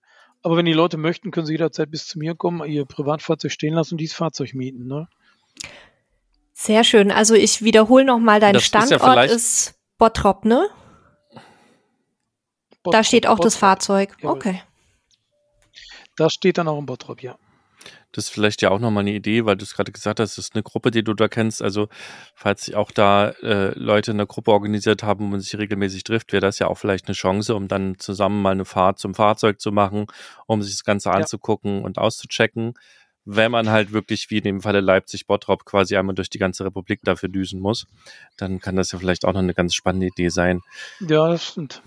Aber 0.43 0.57
wenn 0.57 0.65
die 0.65 0.73
Leute 0.73 0.97
möchten, 0.97 1.31
können 1.31 1.47
sie 1.47 1.53
jederzeit 1.53 1.89
bis 1.89 2.09
zu 2.09 2.19
mir 2.19 2.35
kommen, 2.35 2.69
ihr 2.69 2.85
Privatfahrzeug 2.85 3.53
stehen 3.53 3.75
lassen 3.75 3.95
und 3.95 3.99
dieses 3.99 4.17
Fahrzeug 4.17 4.55
mieten. 4.55 4.89
Ne? 4.89 5.07
Sehr 6.53 6.83
schön. 6.83 7.13
Also 7.13 7.37
ich 7.37 7.63
wiederhole 7.63 8.05
nochmal, 8.05 8.41
dein 8.41 8.55
das 8.55 8.65
Standort 8.65 9.03
ist, 9.03 9.07
ja 9.07 9.23
ist 9.23 9.75
Bottrop, 9.99 10.45
ne? 10.45 10.69
Bottrop, 12.83 12.93
da 12.93 13.05
steht 13.05 13.29
auch 13.29 13.37
Bottrop. 13.37 13.45
das 13.45 13.55
Fahrzeug. 13.55 14.17
Jawohl. 14.21 14.37
Okay. 14.37 14.63
Das 16.17 16.33
steht 16.33 16.59
dann 16.59 16.67
auch 16.67 16.81
im 16.81 16.87
Bottrop, 16.87 17.23
ja. 17.23 17.39
Das 18.13 18.25
ist 18.25 18.31
vielleicht 18.31 18.63
ja 18.63 18.71
auch 18.71 18.79
nochmal 18.79 19.03
eine 19.03 19.13
Idee, 19.13 19.45
weil 19.45 19.57
du 19.57 19.65
es 19.65 19.75
gerade 19.75 19.91
gesagt 19.91 20.21
hast, 20.21 20.37
das 20.37 20.47
ist 20.47 20.55
eine 20.55 20.63
Gruppe, 20.63 20.91
die 20.91 21.03
du 21.03 21.15
da 21.15 21.29
kennst. 21.29 21.63
Also, 21.63 21.89
falls 22.35 22.67
sich 22.67 22.77
auch 22.77 22.91
da 22.91 23.31
äh, 23.43 23.77
Leute 23.79 24.11
in 24.11 24.19
der 24.19 24.27
Gruppe 24.27 24.53
organisiert 24.53 25.03
haben, 25.03 25.25
wo 25.25 25.29
man 25.29 25.41
sich 25.41 25.57
regelmäßig 25.57 26.05
trifft, 26.05 26.33
wäre 26.33 26.43
das 26.43 26.59
ja 26.59 26.67
auch 26.69 26.77
vielleicht 26.77 27.09
eine 27.09 27.15
Chance, 27.15 27.55
um 27.55 27.69
dann 27.69 27.99
zusammen 27.99 28.43
mal 28.43 28.53
eine 28.53 28.65
Fahrt 28.65 28.99
zum 28.99 29.15
Fahrzeug 29.15 29.61
zu 29.61 29.73
machen, 29.73 30.07
um 30.47 30.63
sich 30.63 30.75
das 30.75 30.85
Ganze 30.85 31.09
ja. 31.09 31.17
anzugucken 31.17 31.83
und 31.83 31.99
auszuchecken. 31.99 32.75
Wenn 33.25 33.53
man 33.53 33.71
halt 33.71 33.93
wirklich, 33.93 34.31
wie 34.31 34.39
in 34.39 34.45
dem 34.45 34.61
Falle 34.63 34.81
Leipzig-Bottrop, 34.81 35.65
quasi 35.65 35.97
einmal 35.97 36.15
durch 36.15 36.29
die 36.29 36.39
ganze 36.39 36.65
Republik 36.65 37.01
dafür 37.05 37.29
düsen 37.29 37.61
muss, 37.61 37.87
dann 38.37 38.59
kann 38.59 38.77
das 38.77 38.91
ja 38.93 38.99
vielleicht 38.99 39.25
auch 39.25 39.33
noch 39.33 39.41
eine 39.41 39.55
ganz 39.55 39.75
spannende 39.75 40.09
Idee 40.09 40.29
sein. 40.29 40.61
Ja, 41.01 41.29
das 41.29 41.47
stimmt. 41.47 41.83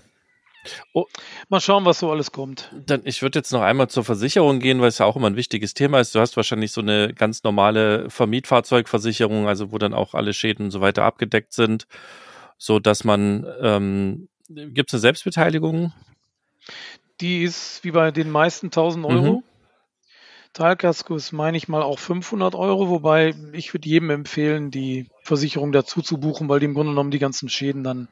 Oh, 0.93 1.05
mal 1.49 1.61
schauen, 1.61 1.85
was 1.85 1.99
so 1.99 2.11
alles 2.11 2.31
kommt. 2.31 2.71
Dann, 2.85 3.01
ich 3.03 3.21
würde 3.21 3.39
jetzt 3.39 3.51
noch 3.51 3.61
einmal 3.61 3.89
zur 3.89 4.03
Versicherung 4.03 4.59
gehen, 4.59 4.81
weil 4.81 4.89
es 4.89 4.97
ja 4.97 5.05
auch 5.05 5.15
immer 5.15 5.27
ein 5.27 5.35
wichtiges 5.35 5.73
Thema 5.73 5.99
ist. 5.99 6.15
Du 6.15 6.19
hast 6.19 6.37
wahrscheinlich 6.37 6.71
so 6.71 6.81
eine 6.81 7.13
ganz 7.13 7.43
normale 7.43 8.09
Vermietfahrzeugversicherung, 8.09 9.47
also 9.47 9.71
wo 9.71 9.77
dann 9.77 9.93
auch 9.93 10.13
alle 10.13 10.33
Schäden 10.33 10.65
und 10.65 10.71
so 10.71 10.81
weiter 10.81 11.03
abgedeckt 11.03 11.53
sind, 11.53 11.87
so 12.57 12.79
dass 12.79 13.03
man 13.03 13.45
ähm, 13.61 14.27
gibt 14.47 14.89
es 14.89 14.95
eine 14.95 15.01
Selbstbeteiligung? 15.01 15.93
Die 17.21 17.43
ist 17.43 17.83
wie 17.83 17.91
bei 17.91 18.11
den 18.11 18.29
meisten 18.29 18.67
1000 18.67 19.05
Euro. 19.05 19.33
Mhm. 19.37 19.43
Teilkasko 20.53 21.15
ist, 21.15 21.33
meine 21.33 21.57
ich 21.57 21.67
mal, 21.67 21.81
auch 21.81 21.99
500 21.99 22.55
Euro, 22.55 22.87
wobei 22.89 23.35
ich 23.51 23.73
würde 23.73 23.89
jedem 23.89 24.09
empfehlen, 24.09 24.71
die 24.71 25.07
Versicherung 25.21 25.73
dazu 25.73 26.01
zu 26.01 26.17
buchen, 26.17 26.47
weil 26.47 26.61
die 26.61 26.65
im 26.65 26.73
Grunde 26.73 26.91
genommen 26.91 27.11
die 27.11 27.19
ganzen 27.19 27.49
Schäden 27.49 27.83
dann 27.83 28.07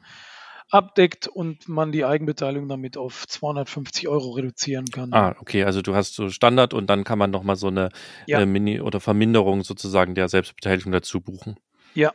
abdeckt 0.70 1.28
und 1.28 1.68
man 1.68 1.92
die 1.92 2.04
Eigenbeteiligung 2.04 2.68
damit 2.68 2.96
auf 2.96 3.26
250 3.28 4.08
Euro 4.08 4.30
reduzieren 4.30 4.86
kann. 4.86 5.12
Ah, 5.12 5.36
okay, 5.38 5.64
also 5.64 5.82
du 5.82 5.94
hast 5.94 6.14
so 6.14 6.28
Standard 6.30 6.74
und 6.74 6.88
dann 6.88 7.04
kann 7.04 7.18
man 7.18 7.30
nochmal 7.30 7.56
so 7.56 7.68
eine, 7.68 7.90
ja. 8.26 8.38
eine 8.38 8.46
Mini- 8.46 8.80
oder 8.80 9.00
Verminderung 9.00 9.62
sozusagen 9.62 10.14
der 10.14 10.28
Selbstbeteiligung 10.28 10.92
dazu 10.92 11.20
buchen. 11.20 11.58
Ja. 11.94 12.12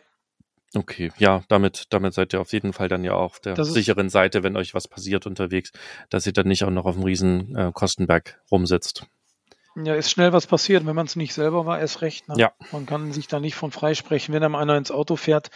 Okay, 0.76 1.12
ja, 1.18 1.44
damit, 1.48 1.86
damit 1.90 2.14
seid 2.14 2.34
ihr 2.34 2.42
auf 2.42 2.54
jeden 2.54 2.74
Fall 2.74 2.90
dann 2.90 3.04
ja 3.04 3.14
auch 3.14 3.30
auf 3.30 3.40
der 3.40 3.56
das 3.56 3.74
sicheren 3.74 4.10
Seite, 4.10 4.44
wenn 4.44 4.56
euch 4.56 4.76
was 4.76 4.88
passiert 4.88 5.26
unterwegs, 5.26 5.72
dass 6.10 6.28
ihr 6.28 6.34
dann 6.34 6.48
nicht 6.48 6.64
auch 6.64 6.70
noch 6.70 6.86
auf 6.86 6.96
dem 6.96 7.04
riesen 7.04 7.56
äh, 7.56 7.72
Kostenberg 7.74 8.40
rumsitzt. 8.52 9.08
Ja, 9.76 9.96
ist 9.96 10.12
schnell 10.12 10.34
was 10.34 10.48
passiert, 10.48 10.86
wenn 10.86 10.96
man 10.96 11.06
es 11.06 11.16
nicht 11.16 11.34
selber 11.34 11.66
war, 11.66 11.80
erst 11.80 12.02
recht. 12.02 12.28
Ne? 12.28 12.36
Ja. 12.38 12.52
Man 12.72 12.86
kann 12.86 13.14
sich 13.14 13.28
da 13.28 13.40
nicht 13.40 13.56
von 13.56 13.72
freisprechen. 13.72 14.34
Wenn 14.34 14.44
einem 14.44 14.56
einer 14.56 14.78
ins 14.78 14.92
Auto 14.92 15.16
fährt, 15.16 15.50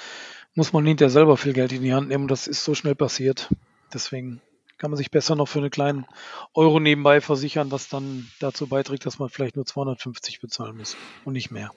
muss 0.55 0.73
man 0.73 0.85
hinterher 0.85 1.09
selber 1.09 1.37
viel 1.37 1.53
Geld 1.53 1.71
in 1.71 1.81
die 1.81 1.93
Hand 1.93 2.09
nehmen. 2.09 2.27
Das 2.27 2.47
ist 2.47 2.63
so 2.63 2.75
schnell 2.75 2.95
passiert. 2.95 3.49
Deswegen 3.93 4.41
kann 4.77 4.91
man 4.91 4.97
sich 4.97 5.11
besser 5.11 5.35
noch 5.35 5.47
für 5.47 5.59
einen 5.59 5.69
kleinen 5.69 6.05
Euro 6.53 6.79
nebenbei 6.79 7.21
versichern, 7.21 7.71
was 7.71 7.89
dann 7.89 8.27
dazu 8.39 8.67
beiträgt, 8.67 9.05
dass 9.05 9.19
man 9.19 9.29
vielleicht 9.29 9.55
nur 9.55 9.65
250 9.65 10.41
bezahlen 10.41 10.77
muss 10.77 10.97
und 11.25 11.33
nicht 11.33 11.51
mehr. 11.51 11.71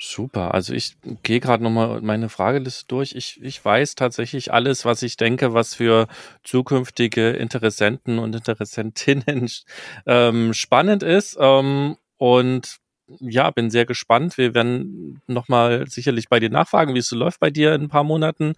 Super. 0.00 0.54
Also 0.54 0.74
ich 0.74 0.96
gehe 1.24 1.40
gerade 1.40 1.62
nochmal 1.62 2.00
meine 2.02 2.28
Frageliste 2.28 2.84
durch. 2.86 3.14
Ich, 3.14 3.42
ich 3.42 3.64
weiß 3.64 3.96
tatsächlich 3.96 4.52
alles, 4.52 4.84
was 4.84 5.02
ich 5.02 5.16
denke, 5.16 5.54
was 5.54 5.74
für 5.74 6.06
zukünftige 6.44 7.30
Interessenten 7.30 8.20
und 8.20 8.34
Interessentinnen 8.34 9.50
ähm, 10.06 10.54
spannend 10.54 11.02
ist. 11.02 11.36
Ähm, 11.40 11.96
und 12.16 12.78
ja, 13.20 13.50
bin 13.50 13.70
sehr 13.70 13.86
gespannt. 13.86 14.38
Wir 14.38 14.54
werden 14.54 15.20
nochmal 15.26 15.86
sicherlich 15.88 16.28
bei 16.28 16.40
dir 16.40 16.50
nachfragen, 16.50 16.94
wie 16.94 16.98
es 16.98 17.08
so 17.08 17.16
läuft 17.16 17.40
bei 17.40 17.50
dir 17.50 17.74
in 17.74 17.82
ein 17.82 17.88
paar 17.88 18.04
Monaten, 18.04 18.54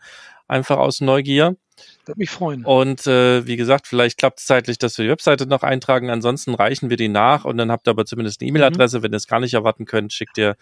einfach 0.49 0.79
aus 0.79 1.01
Neugier. 1.01 1.57
Würde 2.05 2.19
mich 2.19 2.31
freuen. 2.31 2.65
Und 2.65 3.07
äh, 3.07 3.47
wie 3.47 3.57
gesagt, 3.57 3.87
vielleicht 3.87 4.19
klappt 4.19 4.41
es 4.41 4.47
zeitlich, 4.47 4.79
dass 4.79 4.99
wir 4.99 5.05
die 5.05 5.11
Webseite 5.11 5.47
noch 5.47 5.63
eintragen. 5.63 6.11
Ansonsten 6.11 6.55
reichen 6.55 6.91
wir 6.91 6.97
die 6.97 7.09
nach 7.09 7.45
und 7.45 7.57
dann 7.57 7.71
habt 7.71 7.89
ihr 7.89 7.93
aber 7.93 8.05
zumindest 8.05 8.41
eine 8.41 8.49
E-Mail-Adresse. 8.49 8.99
Mhm. 8.99 9.03
Wenn 9.05 9.13
ihr 9.13 9.17
es 9.17 9.27
gar 9.27 9.41
nicht 9.41 9.55
erwarten 9.55 9.87
könnt, 9.87 10.13
schickt 10.13 10.37
ihr 10.37 10.57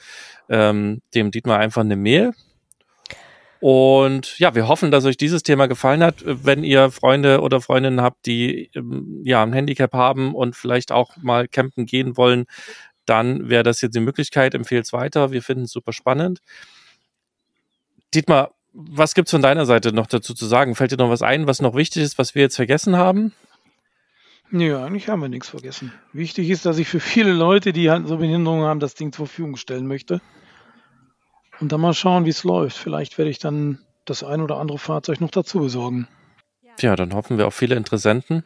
ähm, 0.48 1.00
dem 1.14 1.30
Dietmar 1.30 1.58
einfach 1.58 1.82
eine 1.82 1.96
Mail. 1.96 2.32
Und 3.60 4.38
ja, 4.38 4.54
wir 4.54 4.68
hoffen, 4.68 4.92
dass 4.92 5.04
euch 5.04 5.16
dieses 5.16 5.42
Thema 5.42 5.66
gefallen 5.66 6.02
hat. 6.02 6.22
Wenn 6.24 6.62
ihr 6.62 6.90
Freunde 6.92 7.40
oder 7.40 7.60
Freundinnen 7.60 8.00
habt, 8.00 8.26
die 8.26 8.70
ähm, 8.74 9.20
ja 9.24 9.42
ein 9.42 9.52
Handicap 9.52 9.92
haben 9.94 10.34
und 10.34 10.54
vielleicht 10.54 10.92
auch 10.92 11.16
mal 11.16 11.48
campen 11.48 11.84
gehen 11.84 12.16
wollen, 12.16 12.46
dann 13.08 13.48
wäre 13.48 13.62
das 13.62 13.80
jetzt 13.80 13.94
die 13.94 14.00
Möglichkeit, 14.00 14.54
empfehle 14.54 14.82
es 14.82 14.92
weiter. 14.92 15.32
Wir 15.32 15.42
finden 15.42 15.64
es 15.64 15.72
super 15.72 15.92
spannend. 15.92 16.40
Dietmar, 18.14 18.52
was 18.72 19.14
gibt 19.14 19.28
es 19.28 19.32
von 19.32 19.42
deiner 19.42 19.66
Seite 19.66 19.92
noch 19.92 20.06
dazu 20.06 20.34
zu 20.34 20.46
sagen? 20.46 20.74
Fällt 20.74 20.92
dir 20.92 20.96
noch 20.96 21.10
was 21.10 21.22
ein, 21.22 21.46
was 21.46 21.60
noch 21.60 21.74
wichtig 21.74 22.02
ist, 22.02 22.18
was 22.18 22.34
wir 22.34 22.42
jetzt 22.42 22.56
vergessen 22.56 22.96
haben? 22.96 23.32
Ja, 24.50 24.84
eigentlich 24.84 25.08
haben 25.08 25.20
wir 25.20 25.28
nichts 25.28 25.48
vergessen. 25.48 25.92
Wichtig 26.12 26.48
ist, 26.48 26.64
dass 26.64 26.78
ich 26.78 26.88
für 26.88 27.00
viele 27.00 27.32
Leute, 27.32 27.72
die 27.72 27.90
halt 27.90 28.06
so 28.08 28.16
Behinderungen 28.16 28.64
haben, 28.64 28.80
das 28.80 28.94
Ding 28.94 29.12
zur 29.12 29.26
Verfügung 29.26 29.56
stellen 29.56 29.86
möchte. 29.86 30.22
Und 31.60 31.72
dann 31.72 31.80
mal 31.80 31.92
schauen, 31.92 32.24
wie 32.24 32.30
es 32.30 32.44
läuft. 32.44 32.76
Vielleicht 32.76 33.18
werde 33.18 33.30
ich 33.30 33.38
dann 33.38 33.80
das 34.04 34.22
ein 34.22 34.40
oder 34.40 34.56
andere 34.56 34.78
Fahrzeug 34.78 35.20
noch 35.20 35.30
dazu 35.30 35.58
besorgen. 35.60 36.08
Ja, 36.80 36.96
dann 36.96 37.12
hoffen 37.12 37.36
wir 37.36 37.46
auf 37.46 37.54
viele 37.54 37.74
Interessenten. 37.74 38.44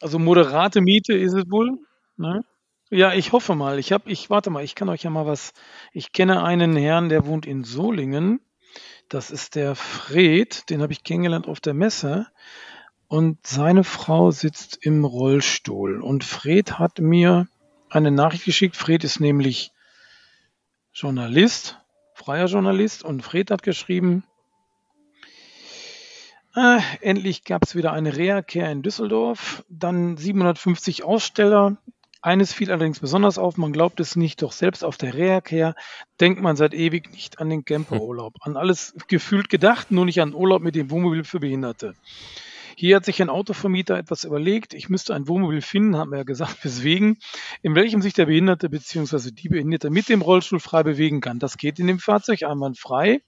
Also 0.00 0.18
moderate 0.18 0.80
Miete 0.80 1.14
ist 1.14 1.34
es 1.34 1.50
wohl. 1.50 1.78
Ne? 2.16 2.44
Ja, 2.90 3.12
ich 3.12 3.32
hoffe 3.32 3.56
mal. 3.56 3.80
Ich 3.80 3.90
habe, 3.92 4.08
ich 4.10 4.30
warte 4.30 4.48
mal, 4.50 4.62
ich 4.62 4.76
kann 4.76 4.88
euch 4.88 5.02
ja 5.02 5.10
mal 5.10 5.26
was. 5.26 5.52
Ich 5.92 6.12
kenne 6.12 6.44
einen 6.44 6.76
Herrn, 6.76 7.08
der 7.08 7.26
wohnt 7.26 7.44
in 7.44 7.64
Solingen. 7.64 8.40
Das 9.08 9.32
ist 9.32 9.56
der 9.56 9.74
Fred, 9.74 10.70
den 10.70 10.82
habe 10.82 10.92
ich 10.92 11.02
kennengelernt 11.02 11.48
auf 11.48 11.58
der 11.60 11.74
Messe. 11.74 12.28
Und 13.08 13.44
seine 13.44 13.82
Frau 13.82 14.30
sitzt 14.30 14.78
im 14.82 15.04
Rollstuhl. 15.04 16.00
Und 16.00 16.22
Fred 16.22 16.78
hat 16.78 17.00
mir 17.00 17.48
eine 17.90 18.12
Nachricht 18.12 18.44
geschickt. 18.44 18.76
Fred 18.76 19.02
ist 19.02 19.18
nämlich 19.18 19.72
Journalist, 20.92 21.80
freier 22.14 22.46
Journalist. 22.46 23.02
Und 23.02 23.22
Fred 23.22 23.50
hat 23.50 23.64
geschrieben, 23.64 24.22
äh, 26.54 26.78
endlich 27.00 27.44
gab 27.44 27.64
es 27.64 27.74
wieder 27.74 27.92
eine 27.92 28.16
Reha-Care 28.16 28.70
in 28.70 28.82
Düsseldorf. 28.82 29.64
Dann 29.68 30.16
750 30.16 31.02
Aussteller. 31.02 31.78
Eines 32.26 32.52
fiel 32.52 32.72
allerdings 32.72 32.98
besonders 32.98 33.38
auf, 33.38 33.56
man 33.56 33.72
glaubt 33.72 34.00
es 34.00 34.16
nicht, 34.16 34.42
doch 34.42 34.50
selbst 34.50 34.82
auf 34.82 34.96
der 34.96 35.14
Reha-Care 35.14 35.76
denkt 36.20 36.42
man 36.42 36.56
seit 36.56 36.74
ewig 36.74 37.12
nicht 37.12 37.38
an 37.38 37.48
den 37.48 37.64
Camperurlaub. 37.64 38.34
An 38.40 38.56
alles 38.56 38.96
gefühlt 39.06 39.48
gedacht, 39.48 39.92
nur 39.92 40.04
nicht 40.04 40.20
an 40.20 40.34
Urlaub 40.34 40.60
mit 40.60 40.74
dem 40.74 40.90
Wohnmobil 40.90 41.22
für 41.22 41.38
Behinderte. 41.38 41.94
Hier 42.74 42.96
hat 42.96 43.04
sich 43.04 43.22
ein 43.22 43.30
Autovermieter 43.30 43.96
etwas 43.96 44.24
überlegt. 44.24 44.74
Ich 44.74 44.88
müsste 44.88 45.14
ein 45.14 45.28
Wohnmobil 45.28 45.62
finden, 45.62 45.96
haben 45.96 46.10
wir 46.10 46.18
ja 46.18 46.24
gesagt, 46.24 46.56
weswegen, 46.64 47.18
in 47.62 47.76
welchem 47.76 48.02
sich 48.02 48.12
der 48.12 48.26
Behinderte 48.26 48.70
bzw. 48.70 49.30
die 49.30 49.48
Behinderte 49.48 49.90
mit 49.90 50.08
dem 50.08 50.20
Rollstuhl 50.20 50.58
frei 50.58 50.82
bewegen 50.82 51.20
kann. 51.20 51.38
Das 51.38 51.56
geht 51.58 51.78
in 51.78 51.86
dem 51.86 52.00
Fahrzeug 52.00 52.42
einwandfrei. 52.42 53.20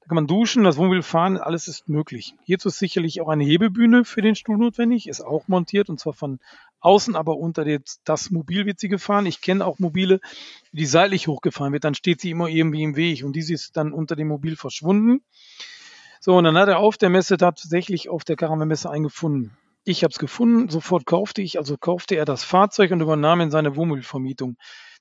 Da 0.00 0.06
kann 0.08 0.16
man 0.16 0.26
duschen, 0.26 0.64
das 0.64 0.76
Wohnmobil 0.76 1.02
fahren, 1.02 1.38
alles 1.38 1.68
ist 1.68 1.88
möglich. 1.88 2.34
Hierzu 2.44 2.68
ist 2.68 2.80
sicherlich 2.80 3.20
auch 3.20 3.28
eine 3.28 3.44
Hebebühne 3.44 4.04
für 4.04 4.22
den 4.22 4.34
Stuhl 4.34 4.58
notwendig, 4.58 5.08
ist 5.08 5.20
auch 5.20 5.46
montiert 5.46 5.88
und 5.88 6.00
zwar 6.00 6.12
von 6.12 6.40
außen, 6.84 7.16
aber 7.16 7.36
unter 7.36 7.64
das 8.04 8.30
Mobil 8.30 8.66
wird 8.66 8.78
sie 8.78 8.88
gefahren. 8.88 9.26
Ich 9.26 9.40
kenne 9.40 9.64
auch 9.66 9.78
Mobile, 9.78 10.20
die 10.72 10.86
seitlich 10.86 11.26
hochgefahren 11.26 11.72
wird, 11.72 11.84
dann 11.84 11.94
steht 11.94 12.20
sie 12.20 12.30
immer 12.30 12.48
irgendwie 12.48 12.82
im 12.82 12.96
Weg 12.96 13.24
und 13.24 13.34
diese 13.34 13.54
ist 13.54 13.76
dann 13.76 13.92
unter 13.92 14.16
dem 14.16 14.28
Mobil 14.28 14.56
verschwunden. 14.56 15.22
So, 16.20 16.36
und 16.36 16.44
dann 16.44 16.56
hat 16.56 16.68
er 16.68 16.78
auf 16.78 16.96
der 16.96 17.10
Messe 17.10 17.36
tatsächlich 17.36 18.08
auf 18.08 18.24
der 18.24 18.36
Caravan-Messe 18.36 18.90
eingefunden. 18.90 19.56
Ich 19.84 20.02
habe 20.02 20.12
es 20.12 20.18
gefunden, 20.18 20.70
sofort 20.70 21.04
kaufte 21.04 21.42
ich, 21.42 21.58
also 21.58 21.76
kaufte 21.76 22.14
er 22.14 22.24
das 22.24 22.42
Fahrzeug 22.44 22.90
und 22.92 23.02
übernahm 23.02 23.42
in 23.42 23.50
seine 23.50 23.76
Wohnmobilvermietung. 23.76 24.56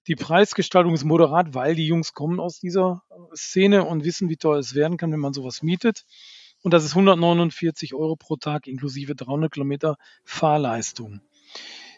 Die 0.08 0.16
Preisgestaltung 0.16 0.94
ist 0.94 1.06
moderat, 1.06 1.54
weil 1.54 1.76
die 1.76 1.88
Jungs 1.88 2.14
kommen 2.14 2.42
aus 2.42 2.60
dieser 2.60 3.04
Szene 3.34 3.86
und 3.86 4.04
wissen, 4.04 4.28
wie 4.28 4.36
teuer 4.36 4.60
es 4.60 4.76
werden 4.76 4.98
kann, 4.98 5.14
wenn 5.14 5.22
man 5.22 5.32
sowas 5.32 5.64
mietet. 5.64 6.04
Und 6.62 6.74
das 6.74 6.84
ist 6.84 6.92
149 6.92 7.94
Euro 7.94 8.18
pro 8.18 8.36
Tag 8.36 8.68
inklusive 8.68 9.16
300 9.16 9.54
Kilometer 9.54 9.96
Fahrleistung. 10.26 11.22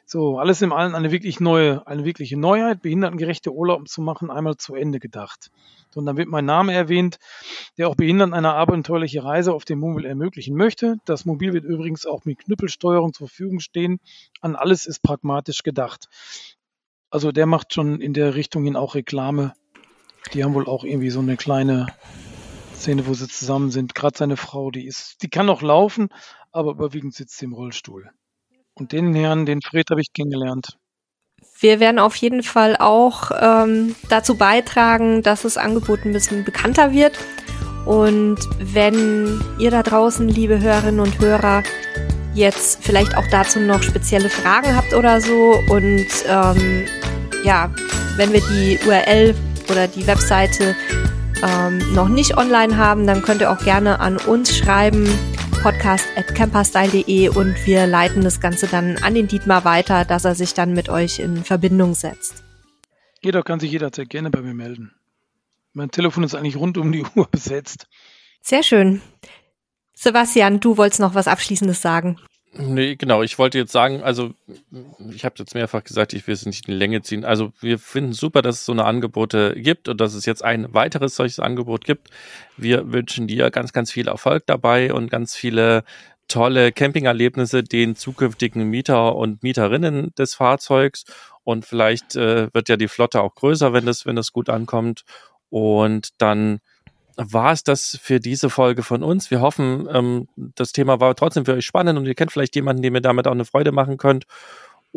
So, 0.07 0.37
alles 0.37 0.61
im 0.61 0.71
Allen 0.71 0.93
eine 0.93 1.11
wirklich 1.11 1.39
neue, 1.39 1.85
eine 1.87 2.05
wirkliche 2.05 2.37
Neuheit, 2.37 2.83
behindertengerechte 2.83 3.51
Urlaub 3.51 3.87
zu 3.87 4.01
machen, 4.01 4.29
einmal 4.29 4.55
zu 4.55 4.75
Ende 4.75 4.99
gedacht. 4.99 5.49
So, 5.89 5.99
und 5.99 6.05
dann 6.05 6.15
wird 6.15 6.29
mein 6.29 6.45
Name 6.45 6.73
erwähnt, 6.73 7.17
der 7.79 7.89
auch 7.89 7.95
Behinderten 7.95 8.35
eine 8.35 8.53
abenteuerliche 8.53 9.23
Reise 9.23 9.51
auf 9.51 9.65
dem 9.65 9.79
Mobil 9.79 10.05
ermöglichen 10.05 10.55
möchte. 10.55 10.97
Das 11.05 11.25
Mobil 11.25 11.53
wird 11.53 11.65
übrigens 11.65 12.05
auch 12.05 12.23
mit 12.23 12.37
Knüppelsteuerung 12.37 13.13
zur 13.13 13.27
Verfügung 13.27 13.59
stehen. 13.59 13.99
An 14.41 14.55
alles 14.55 14.85
ist 14.85 15.01
pragmatisch 15.01 15.63
gedacht. 15.63 16.07
Also 17.09 17.31
der 17.31 17.47
macht 17.47 17.73
schon 17.73 17.99
in 17.99 18.13
der 18.13 18.35
Richtung 18.35 18.65
hin 18.65 18.75
auch 18.75 18.93
Reklame. 18.93 19.53
Die 20.33 20.43
haben 20.43 20.53
wohl 20.53 20.67
auch 20.67 20.83
irgendwie 20.83 21.09
so 21.09 21.19
eine 21.19 21.35
kleine 21.35 21.87
Szene, 22.75 23.07
wo 23.07 23.15
sie 23.15 23.27
zusammen 23.27 23.71
sind. 23.71 23.95
Gerade 23.95 24.17
seine 24.17 24.37
Frau, 24.37 24.69
die 24.69 24.85
ist, 24.85 25.23
die 25.23 25.29
kann 25.29 25.47
noch 25.47 25.63
laufen, 25.63 26.09
aber 26.51 26.71
überwiegend 26.71 27.15
sitzt 27.15 27.37
sie 27.39 27.45
im 27.45 27.53
Rollstuhl. 27.53 28.11
Und 28.75 28.91
den 28.91 29.13
Herrn, 29.13 29.45
den 29.45 29.61
Fred, 29.61 29.89
habe 29.89 30.01
ich 30.01 30.11
kennengelernt. 30.13 30.77
Wir 31.59 31.79
werden 31.79 31.99
auf 31.99 32.15
jeden 32.17 32.43
Fall 32.43 32.75
auch 32.77 33.31
ähm, 33.39 33.95
dazu 34.09 34.35
beitragen, 34.35 35.23
dass 35.23 35.43
das 35.43 35.57
Angebot 35.57 36.05
ein 36.05 36.11
bisschen 36.11 36.43
bekannter 36.43 36.91
wird. 36.91 37.17
Und 37.85 38.38
wenn 38.59 39.41
ihr 39.59 39.71
da 39.71 39.81
draußen, 39.81 40.27
liebe 40.27 40.59
Hörerinnen 40.59 40.99
und 40.99 41.19
Hörer, 41.19 41.63
jetzt 42.33 42.83
vielleicht 42.83 43.15
auch 43.15 43.25
dazu 43.31 43.59
noch 43.59 43.81
spezielle 43.81 44.29
Fragen 44.29 44.75
habt 44.75 44.93
oder 44.93 45.21
so 45.21 45.57
und 45.69 46.07
ähm, 46.27 46.85
ja, 47.45 47.71
wenn 48.17 48.33
wir 48.33 48.41
die 48.41 48.77
URL 48.85 49.33
oder 49.71 49.88
die 49.88 50.05
Webseite 50.05 50.75
ähm, 51.41 51.93
noch 51.93 52.09
nicht 52.09 52.38
online 52.38 52.75
haben, 52.75 53.07
dann 53.07 53.21
könnt 53.21 53.41
ihr 53.41 53.51
auch 53.51 53.63
gerne 53.63 53.99
an 53.99 54.17
uns 54.17 54.57
schreiben, 54.57 55.07
podcast 55.61 56.05
camperstyle.de 56.35 57.29
und 57.29 57.65
wir 57.65 57.87
leiten 57.87 58.21
das 58.21 58.41
Ganze 58.41 58.67
dann 58.67 58.97
an 58.97 59.15
den 59.15 59.27
Dietmar 59.27 59.63
weiter, 59.63 60.03
dass 60.03 60.25
er 60.25 60.35
sich 60.35 60.53
dann 60.53 60.73
mit 60.73 60.89
euch 60.89 61.19
in 61.19 61.45
Verbindung 61.45 61.93
setzt. 61.95 62.43
Jeder 63.21 63.41
kann 63.41 63.61
sich 63.61 63.71
jederzeit 63.71 64.09
gerne 64.09 64.29
bei 64.29 64.41
mir 64.41 64.53
melden. 64.53 64.93
Mein 65.71 65.91
Telefon 65.91 66.23
ist 66.23 66.35
eigentlich 66.35 66.57
rund 66.57 66.77
um 66.77 66.91
die 66.91 67.05
Uhr 67.15 67.27
besetzt. 67.31 67.87
Sehr 68.41 68.63
schön. 68.63 69.01
Sebastian, 69.93 70.59
du 70.59 70.77
wolltest 70.77 70.99
noch 70.99 71.15
was 71.15 71.29
Abschließendes 71.29 71.81
sagen. 71.81 72.19
Nee, 72.57 72.95
genau. 72.95 73.21
Ich 73.21 73.37
wollte 73.37 73.57
jetzt 73.57 73.73
sagen, 73.73 74.01
also 74.01 74.33
ich 75.09 75.25
habe 75.25 75.35
jetzt 75.37 75.55
mehrfach 75.55 75.83
gesagt, 75.83 76.13
ich 76.13 76.25
will 76.25 76.33
es 76.33 76.45
nicht 76.45 76.67
in 76.67 76.73
die 76.73 76.77
Länge 76.77 77.01
ziehen. 77.01 77.25
Also 77.25 77.51
wir 77.59 77.79
finden 77.79 78.13
super, 78.13 78.41
dass 78.41 78.55
es 78.55 78.65
so 78.65 78.71
eine 78.71 78.85
Angebote 78.85 79.55
gibt 79.57 79.89
und 79.89 79.99
dass 79.99 80.13
es 80.13 80.25
jetzt 80.25 80.43
ein 80.43 80.73
weiteres 80.73 81.15
solches 81.15 81.39
Angebot 81.39 81.83
gibt. 81.83 82.11
Wir 82.55 82.93
wünschen 82.93 83.27
dir 83.27 83.51
ganz, 83.51 83.73
ganz 83.73 83.91
viel 83.91 84.07
Erfolg 84.07 84.45
dabei 84.45 84.93
und 84.93 85.09
ganz 85.09 85.35
viele 85.35 85.83
tolle 86.27 86.71
Campingerlebnisse 86.71 87.63
den 87.63 87.95
zukünftigen 87.95 88.69
Mieter 88.69 89.15
und 89.15 89.43
Mieterinnen 89.43 90.13
des 90.17 90.35
Fahrzeugs. 90.35 91.05
Und 91.43 91.65
vielleicht 91.65 92.15
äh, 92.15 92.53
wird 92.53 92.69
ja 92.69 92.77
die 92.77 92.88
Flotte 92.88 93.21
auch 93.21 93.35
größer, 93.35 93.73
wenn 93.73 93.85
das, 93.85 94.05
wenn 94.05 94.15
das 94.15 94.31
gut 94.31 94.49
ankommt. 94.49 95.03
Und 95.49 96.09
dann 96.17 96.59
war 97.17 97.51
es 97.51 97.63
das 97.63 97.97
für 98.01 98.19
diese 98.19 98.49
Folge 98.49 98.83
von 98.83 99.03
uns. 99.03 99.31
Wir 99.31 99.41
hoffen, 99.41 99.88
ähm, 99.91 100.27
das 100.35 100.71
Thema 100.71 100.99
war 100.99 101.15
trotzdem 101.15 101.45
für 101.45 101.53
euch 101.53 101.65
spannend 101.65 101.97
und 101.97 102.05
ihr 102.05 102.15
kennt 102.15 102.31
vielleicht 102.31 102.55
jemanden, 102.55 102.81
dem 102.81 102.95
ihr 102.95 103.01
damit 103.01 103.27
auch 103.27 103.31
eine 103.31 103.45
Freude 103.45 103.71
machen 103.71 103.97
könnt. 103.97 104.25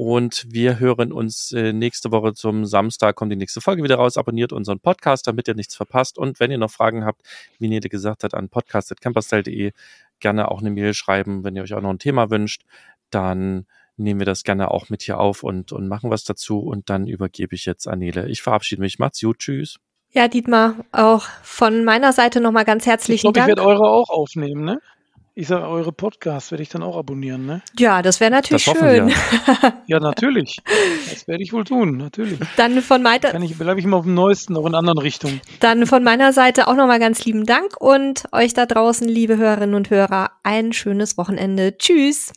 Und 0.01 0.47
wir 0.49 0.79
hören 0.79 1.11
uns 1.11 1.51
äh, 1.51 1.73
nächste 1.73 2.13
Woche 2.13 2.33
zum 2.33 2.65
Samstag, 2.67 3.17
kommt 3.17 3.33
die 3.33 3.37
nächste 3.37 3.61
Folge 3.61 3.83
wieder 3.83 3.97
raus. 3.97 4.17
Abonniert 4.17 4.53
unseren 4.53 4.79
Podcast, 4.79 5.27
damit 5.27 5.49
ihr 5.49 5.57
nichts 5.57 5.75
verpasst. 5.75 6.19
Und 6.19 6.39
wenn 6.39 6.53
ihr 6.53 6.59
noch 6.59 6.71
Fragen 6.71 7.05
habt, 7.05 7.23
wie 7.59 7.67
Nede 7.67 7.89
gesagt 7.89 8.23
hat, 8.23 8.33
an 8.33 8.49
podcast.camperstyle.de 8.49 9.73
gerne 10.21 10.53
auch 10.53 10.61
eine 10.61 10.71
Mail 10.71 10.95
schreiben. 10.95 11.43
Wenn 11.43 11.57
ihr 11.57 11.65
euch 11.65 11.75
auch 11.75 11.81
noch 11.81 11.91
ein 11.91 11.99
Thema 11.99 12.31
wünscht, 12.31 12.63
dann 13.11 13.67
nehmen 13.97 14.21
wir 14.21 14.25
das 14.25 14.45
gerne 14.45 14.71
auch 14.71 14.89
mit 14.89 15.03
hier 15.03 15.19
auf 15.19 15.43
und, 15.43 15.73
und 15.73 15.89
machen 15.89 16.11
was 16.11 16.23
dazu. 16.23 16.61
Und 16.61 16.91
dann 16.91 17.09
übergebe 17.09 17.57
ich 17.57 17.67
jetzt 17.67 17.89
an 17.89 17.99
Nele. 17.99 18.29
Ich 18.29 18.41
verabschiede 18.41 18.81
mich. 18.81 19.01
Macht's 19.01 19.21
gut. 19.21 19.41
Tschüss. 19.41 19.81
Ja, 20.13 20.29
Dietmar, 20.29 20.77
auch 20.93 21.25
von 21.43 21.85
meiner 21.85 22.13
Seite 22.13 22.41
nochmal 22.41 22.65
ganz 22.65 22.87
herzlichen 22.87 23.15
ich 23.15 23.23
glaub, 23.23 23.35
Dank. 23.35 23.49
Ich 23.49 23.57
werde 23.57 23.69
eure 23.69 23.91
auch 23.91 24.11
aufnehmen, 24.11 24.65
ne? 24.65 24.81
Ich 25.41 25.47
sage, 25.47 25.69
eure 25.69 25.93
Podcasts 25.93 26.51
werde 26.51 26.65
ich 26.65 26.69
dann 26.69 26.83
auch 26.83 26.97
abonnieren, 26.97 27.47
ne? 27.47 27.63
Ja, 27.79 28.03
das 28.03 28.19
wäre 28.19 28.33
natürlich 28.33 28.65
das 28.65 28.77
schön. 28.77 29.13
ja, 29.87 30.01
natürlich. 30.01 30.57
Das 31.09 31.29
werde 31.29 31.45
ich 31.45 31.53
wohl 31.53 31.63
tun, 31.63 31.97
natürlich. 31.97 32.41
Dann 32.57 32.83
von 32.83 33.05
meiner 33.05 33.31
Kann 33.31 33.43
ich 33.43 33.57
bleibe 33.57 33.79
ich 33.79 33.87
immer 33.87 33.99
auf 33.99 34.05
dem 34.05 34.15
neuesten, 34.15 34.57
auch 34.57 34.67
in 34.67 34.75
anderen 34.75 34.99
Richtungen. 34.99 35.41
Dann 35.61 35.87
von 35.87 36.03
meiner 36.03 36.33
Seite 36.33 36.67
auch 36.67 36.75
nochmal 36.75 36.99
ganz 36.99 37.25
lieben 37.25 37.47
Dank 37.47 37.81
und 37.81 38.25
euch 38.33 38.53
da 38.53 38.67
draußen, 38.67 39.09
liebe 39.09 39.37
Hörerinnen 39.37 39.77
und 39.77 39.91
Hörer, 39.91 40.33
ein 40.43 40.73
schönes 40.73 41.17
Wochenende. 41.17 41.79
Tschüss. 41.79 42.33